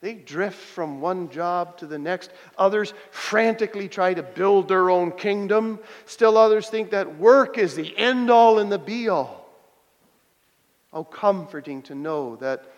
They 0.05 0.13
drift 0.13 0.59
from 0.59 1.01
one 1.01 1.31
job 1.31 1.79
to 1.79 1.87
the 1.87 1.99
next. 1.99 2.31
Others 2.59 2.93
frantically 3.11 3.89
try 3.89 4.13
to 4.13 4.23
build 4.23 4.69
their 4.69 4.91
own 4.91 5.13
kingdom. 5.13 5.79
Still 6.05 6.37
others 6.37 6.69
think 6.69 6.91
that 6.91 7.19
work 7.19 7.57
is 7.57 7.75
the 7.75 7.97
end 7.97 8.31
all 8.31 8.59
and 8.59 8.71
the 8.71 8.79
be 8.79 9.09
all. 9.09 9.49
How 10.93 11.05
comforting 11.05 11.81
to 11.85 11.95
know 11.95 12.37
that 12.37 12.71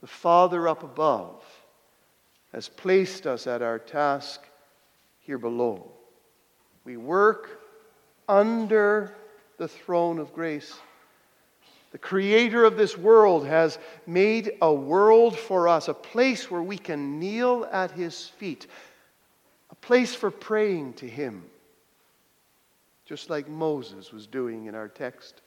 the 0.00 0.06
Father 0.06 0.68
up 0.68 0.84
above 0.84 1.42
has 2.52 2.68
placed 2.68 3.26
us 3.26 3.48
at 3.48 3.60
our 3.60 3.80
task 3.80 4.40
here 5.22 5.38
below. 5.38 5.90
We 6.84 6.96
work 6.96 7.60
under 8.28 9.16
the 9.56 9.66
throne 9.66 10.20
of 10.20 10.32
grace. 10.32 10.78
The 11.90 11.98
creator 11.98 12.64
of 12.64 12.76
this 12.76 12.98
world 12.98 13.46
has 13.46 13.78
made 14.06 14.52
a 14.60 14.72
world 14.72 15.38
for 15.38 15.68
us, 15.68 15.88
a 15.88 15.94
place 15.94 16.50
where 16.50 16.62
we 16.62 16.76
can 16.76 17.18
kneel 17.18 17.66
at 17.72 17.92
his 17.92 18.28
feet, 18.28 18.66
a 19.70 19.74
place 19.74 20.14
for 20.14 20.30
praying 20.30 20.94
to 20.94 21.08
him, 21.08 21.44
just 23.06 23.30
like 23.30 23.48
Moses 23.48 24.12
was 24.12 24.26
doing 24.26 24.66
in 24.66 24.74
our 24.74 24.88
text. 24.88 25.40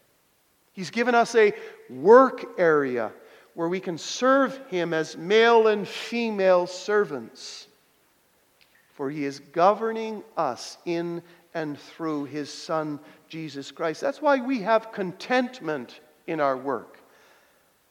He's 0.73 0.89
given 0.89 1.13
us 1.13 1.35
a 1.35 1.53
work 1.89 2.57
area 2.57 3.11
where 3.53 3.67
we 3.67 3.79
can 3.79 3.97
serve 3.97 4.59
him 4.69 4.93
as 4.93 5.17
male 5.17 5.67
and 5.67 5.87
female 5.87 6.65
servants, 6.65 7.67
for 8.93 9.11
he 9.11 9.25
is 9.25 9.39
governing 9.39 10.23
us 10.37 10.77
in 10.85 11.21
and 11.53 11.77
through 11.77 12.25
his 12.25 12.51
Son, 12.51 12.99
Jesus 13.27 13.69
Christ. 13.69 14.01
That's 14.01 14.21
why 14.21 14.39
we 14.39 14.61
have 14.61 14.91
contentment 14.91 15.99
in 16.31 16.39
our 16.39 16.57
work. 16.57 16.97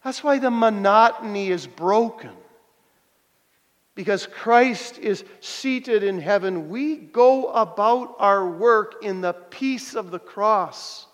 That's 0.04 0.24
why 0.24 0.38
the 0.38 0.50
monotony 0.50 1.50
is 1.50 1.66
broken. 1.66 2.32
Because 3.94 4.26
Christ 4.26 4.98
is 4.98 5.24
seated 5.40 6.02
in 6.02 6.20
heaven, 6.20 6.70
we 6.70 6.96
go 6.96 7.48
about 7.48 8.16
our 8.18 8.48
work 8.48 8.96
in 9.02 9.20
the 9.20 9.34
peace 9.34 9.94
of 9.94 10.10
the 10.10 10.18
cross. 10.18 11.06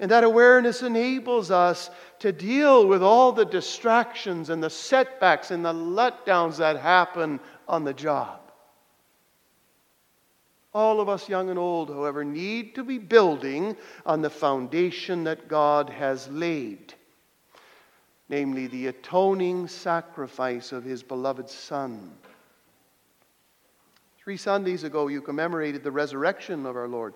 And 0.00 0.10
that 0.10 0.24
awareness 0.24 0.82
enables 0.82 1.52
us 1.52 1.90
to 2.18 2.32
deal 2.32 2.88
with 2.88 3.02
all 3.02 3.30
the 3.30 3.44
distractions 3.44 4.50
and 4.50 4.60
the 4.60 4.70
setbacks 4.70 5.52
and 5.52 5.64
the 5.64 5.72
letdowns 5.72 6.56
that 6.56 6.76
happen 6.76 7.38
on 7.68 7.84
the 7.84 7.94
job. 7.94 8.41
All 10.74 11.00
of 11.00 11.08
us, 11.08 11.28
young 11.28 11.50
and 11.50 11.58
old, 11.58 11.90
however, 11.90 12.24
need 12.24 12.74
to 12.76 12.84
be 12.84 12.98
building 12.98 13.76
on 14.06 14.22
the 14.22 14.30
foundation 14.30 15.24
that 15.24 15.46
God 15.46 15.90
has 15.90 16.28
laid, 16.28 16.94
namely 18.28 18.68
the 18.68 18.86
atoning 18.86 19.68
sacrifice 19.68 20.72
of 20.72 20.82
His 20.82 21.02
beloved 21.02 21.50
Son. 21.50 22.12
Three 24.18 24.38
Sundays 24.38 24.84
ago, 24.84 25.08
you 25.08 25.20
commemorated 25.20 25.82
the 25.82 25.90
resurrection 25.90 26.64
of 26.64 26.76
our 26.76 26.88
Lord. 26.88 27.12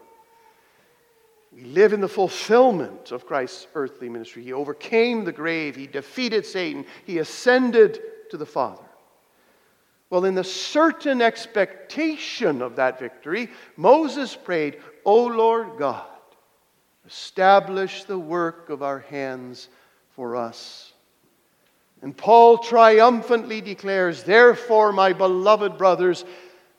We 1.50 1.62
live 1.62 1.94
in 1.94 2.02
the 2.02 2.08
fulfillment 2.08 3.10
of 3.12 3.26
Christ's 3.26 3.68
earthly 3.74 4.10
ministry. 4.10 4.42
He 4.42 4.52
overcame 4.52 5.24
the 5.24 5.32
grave, 5.32 5.76
He 5.76 5.86
defeated 5.86 6.44
Satan, 6.44 6.84
He 7.06 7.18
ascended 7.18 8.02
to 8.30 8.36
the 8.36 8.44
Father. 8.44 8.82
Well, 10.08 10.24
in 10.24 10.34
the 10.34 10.44
certain 10.44 11.20
expectation 11.20 12.62
of 12.62 12.76
that 12.76 12.98
victory, 13.00 13.50
Moses 13.76 14.36
prayed, 14.36 14.80
O 15.04 15.24
Lord 15.24 15.78
God, 15.78 16.06
establish 17.06 18.04
the 18.04 18.18
work 18.18 18.70
of 18.70 18.82
our 18.82 19.00
hands 19.00 19.68
for 20.14 20.36
us. 20.36 20.92
And 22.02 22.16
Paul 22.16 22.58
triumphantly 22.58 23.60
declares, 23.60 24.22
Therefore, 24.22 24.92
my 24.92 25.12
beloved 25.12 25.76
brothers, 25.76 26.24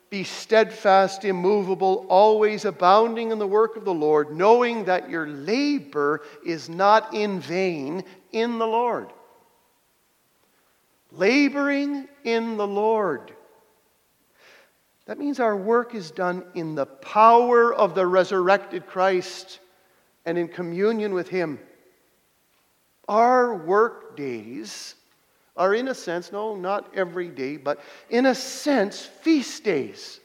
be 0.09 0.23
steadfast, 0.23 1.25
immovable, 1.25 2.05
always 2.07 2.63
abounding 2.63 3.32
in 3.32 3.39
the 3.39 3.47
work 3.47 3.75
of 3.75 3.84
the 3.84 3.93
Lord, 3.93 4.34
knowing 4.34 4.86
that 4.86 5.09
your 5.09 5.28
labor 5.28 6.21
is 6.45 6.69
not 6.69 7.13
in 7.13 7.41
vain 7.41 8.05
in 8.32 8.57
the 8.57 8.67
Lord 8.67 9.11
laboring 11.11 12.07
in 12.23 12.57
the 12.57 12.67
Lord. 12.67 13.33
That 15.05 15.17
means 15.17 15.39
our 15.39 15.55
work 15.55 15.95
is 15.95 16.11
done 16.11 16.43
in 16.53 16.75
the 16.75 16.85
power 16.85 17.73
of 17.73 17.95
the 17.95 18.05
resurrected 18.05 18.87
Christ 18.87 19.59
and 20.25 20.37
in 20.37 20.49
communion 20.49 21.13
with 21.13 21.29
Him. 21.29 21.59
Our 23.07 23.55
work 23.55 24.17
days 24.17 24.95
are, 25.55 25.73
in 25.73 25.87
a 25.87 25.95
sense, 25.95 26.31
no, 26.31 26.55
not 26.55 26.93
every 26.93 27.29
day, 27.29 27.55
but 27.55 27.79
in 28.09 28.25
a 28.25 28.35
sense, 28.35 29.05
feast 29.05 29.63
days. 29.63 30.19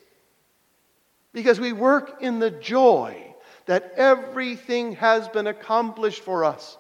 Because 1.32 1.60
we 1.60 1.72
work 1.72 2.20
in 2.20 2.40
the 2.40 2.50
joy 2.50 3.34
that 3.66 3.92
everything 3.96 4.96
has 4.96 5.28
been 5.28 5.46
accomplished 5.46 6.22
for 6.22 6.44
us. 6.44 6.76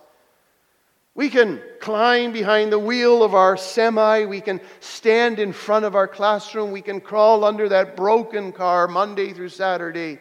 We 1.14 1.28
can 1.28 1.60
climb 1.80 2.32
behind 2.32 2.72
the 2.72 2.78
wheel 2.78 3.22
of 3.22 3.34
our 3.34 3.56
semi. 3.56 4.24
We 4.24 4.40
can 4.40 4.60
stand 4.80 5.38
in 5.38 5.52
front 5.52 5.84
of 5.84 5.94
our 5.94 6.08
classroom. 6.08 6.72
We 6.72 6.80
can 6.80 7.00
crawl 7.00 7.44
under 7.44 7.68
that 7.68 7.96
broken 7.96 8.52
car 8.52 8.88
Monday 8.88 9.32
through 9.34 9.50
Saturday, 9.50 10.18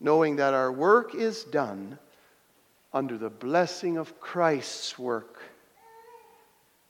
knowing 0.00 0.36
that 0.36 0.54
our 0.54 0.72
work 0.72 1.14
is 1.14 1.44
done 1.44 1.98
under 2.94 3.18
the 3.18 3.28
blessing 3.28 3.98
of 3.98 4.18
Christ's 4.20 4.98
work. 4.98 5.42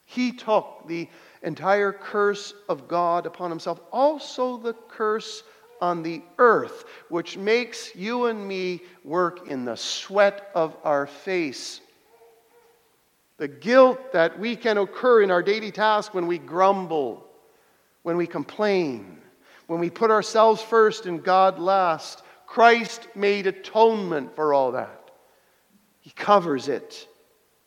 He 0.05 0.31
took 0.31 0.87
the 0.87 1.09
entire 1.43 1.93
curse 1.93 2.55
of 2.69 2.87
God 2.87 3.27
upon 3.27 3.51
himself, 3.51 3.81
also 3.91 4.57
the 4.57 4.75
curse 4.75 5.43
on 5.81 6.03
the 6.03 6.23
earth, 6.39 6.85
which 7.09 7.37
makes 7.37 7.97
you 7.97 8.27
and 8.27 8.47
me 8.47 8.83
work 9.03 9.49
in 9.49 9.65
the 9.65 9.77
sweat 9.77 10.51
of 10.55 10.77
our 10.85 11.07
face. 11.07 11.81
The 13.37 13.49
guilt 13.49 14.13
that 14.13 14.39
we 14.39 14.55
can 14.55 14.79
occur 14.79 15.23
in 15.23 15.31
our 15.31 15.43
daily 15.43 15.73
task 15.73 16.15
when 16.15 16.27
we 16.27 16.39
grumble, 16.39 17.27
when 18.03 18.17
we 18.17 18.27
complain, 18.27 19.19
when 19.67 19.81
we 19.81 19.91
put 19.91 20.11
ourselves 20.11 20.63
first 20.63 21.07
and 21.07 21.23
God 21.23 21.59
last. 21.59 22.23
Christ 22.47 23.09
made 23.15 23.47
atonement 23.47 24.37
for 24.37 24.55
all 24.55 24.73
that. 24.73 25.11
He 26.01 26.11
covers 26.11 26.69
it 26.69 27.09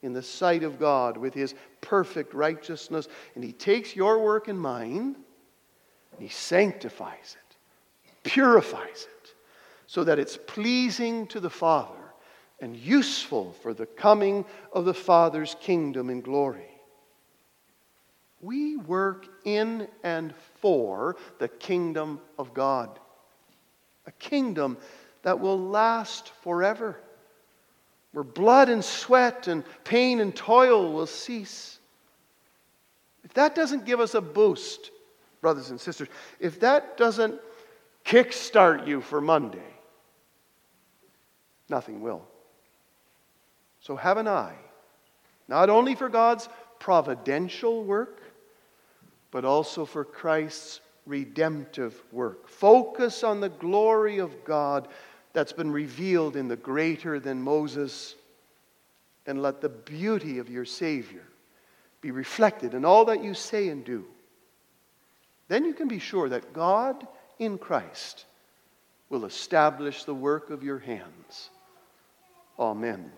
in 0.01 0.13
the 0.13 0.22
sight 0.22 0.63
of 0.63 0.80
God 0.80 1.18
with 1.18 1.34
his 1.34 1.55
perfect 1.82 2.34
righteousness. 2.34 3.07
And 3.36 3.43
he 3.43 3.51
takes 3.51 3.95
your 3.95 4.20
work 4.20 4.47
and 4.47 4.59
mine 4.59 5.15
and 6.13 6.22
he 6.22 6.30
sanctifies 6.30 7.36
it, 7.36 7.57
purifies 8.24 9.07
it, 9.24 9.34
so 9.86 10.03
that 10.03 10.20
it's 10.20 10.38
pleasing 10.47 11.28
to 11.28 11.39
the 11.39 11.49
Father 11.49 12.07
and 12.60 12.76
useful 12.76 13.53
for 13.62 13.74
the 13.74 13.86
coming 13.86 14.45
of 14.74 14.86
the 14.86 14.93
Father's 14.93 15.55
kingdom 15.60 16.10
in 16.10 16.22
glory. 16.22 16.70
We 18.41 18.78
work 18.78 19.28
in 19.45 19.88
and 20.03 20.34
for 20.62 21.18
the 21.39 21.47
kingdom 21.47 22.20
of 22.38 22.53
God, 22.53 22.99
a 24.05 24.12
kingdom 24.12 24.78
that 25.24 25.39
will 25.39 25.60
last 25.60 26.32
forever, 26.41 26.99
where 28.12 28.24
blood 28.24 28.70
and 28.70 28.84
sweat 28.84 29.47
and 29.47 29.64
pain 29.84 30.20
and 30.20 30.36
toil 30.36 30.93
will 30.93 31.08
cease. 31.08 31.80
If 33.24 33.34
that 33.34 33.55
doesn't 33.55 33.86
give 33.86 33.99
us 33.99 34.14
a 34.14 34.22
boost, 34.22 34.91
brothers 35.41 35.70
and 35.70 35.80
sisters, 35.80 36.08
if 36.39 36.60
that 36.62 36.97
doesn't 36.97 37.39
kickstart 38.05 38.88
you 38.88 39.01
for 39.01 39.20
Monday, 39.20 39.60
nothing 41.70 42.01
will. 42.01 42.26
So 43.88 43.96
have 43.96 44.18
an 44.18 44.28
eye, 44.28 44.58
not 45.48 45.70
only 45.70 45.96
for 45.96 46.10
God's 46.10 46.50
providential 46.78 47.86
work, 47.86 48.22
but 49.32 49.46
also 49.46 49.86
for 49.86 50.04
Christ's 50.04 50.82
redemptive 51.06 52.04
work. 52.12 52.50
Focus 52.50 53.24
on 53.24 53.40
the 53.40 53.48
glory 53.48 54.18
of 54.18 54.44
God 54.44 54.90
that's 55.32 55.54
been 55.54 55.72
revealed 55.72 56.36
in 56.36 56.50
the 56.50 56.58
greater 56.58 57.18
than 57.18 57.42
Moses, 57.42 58.16
and 59.26 59.42
let 59.42 59.62
the 59.62 59.70
beauty 59.70 60.40
of 60.40 60.50
your 60.50 60.66
Savior 60.66 61.24
be 62.02 62.12
reflected 62.12 62.74
in 62.74 62.84
all 62.84 63.06
that 63.06 63.24
you 63.24 63.34
say 63.34 63.70
and 63.70 63.86
do. 63.86 64.04
Then 65.48 65.64
you 65.64 65.74
can 65.74 65.88
be 65.88 66.00
sure 66.00 66.28
that 66.28 66.52
God 66.52 67.08
in 67.40 67.58
Christ 67.58 68.26
will 69.08 69.24
establish 69.24 70.04
the 70.04 70.14
work 70.14 70.50
of 70.50 70.62
your 70.62 70.80
hands. 70.80 71.52
Amen. 72.60 73.10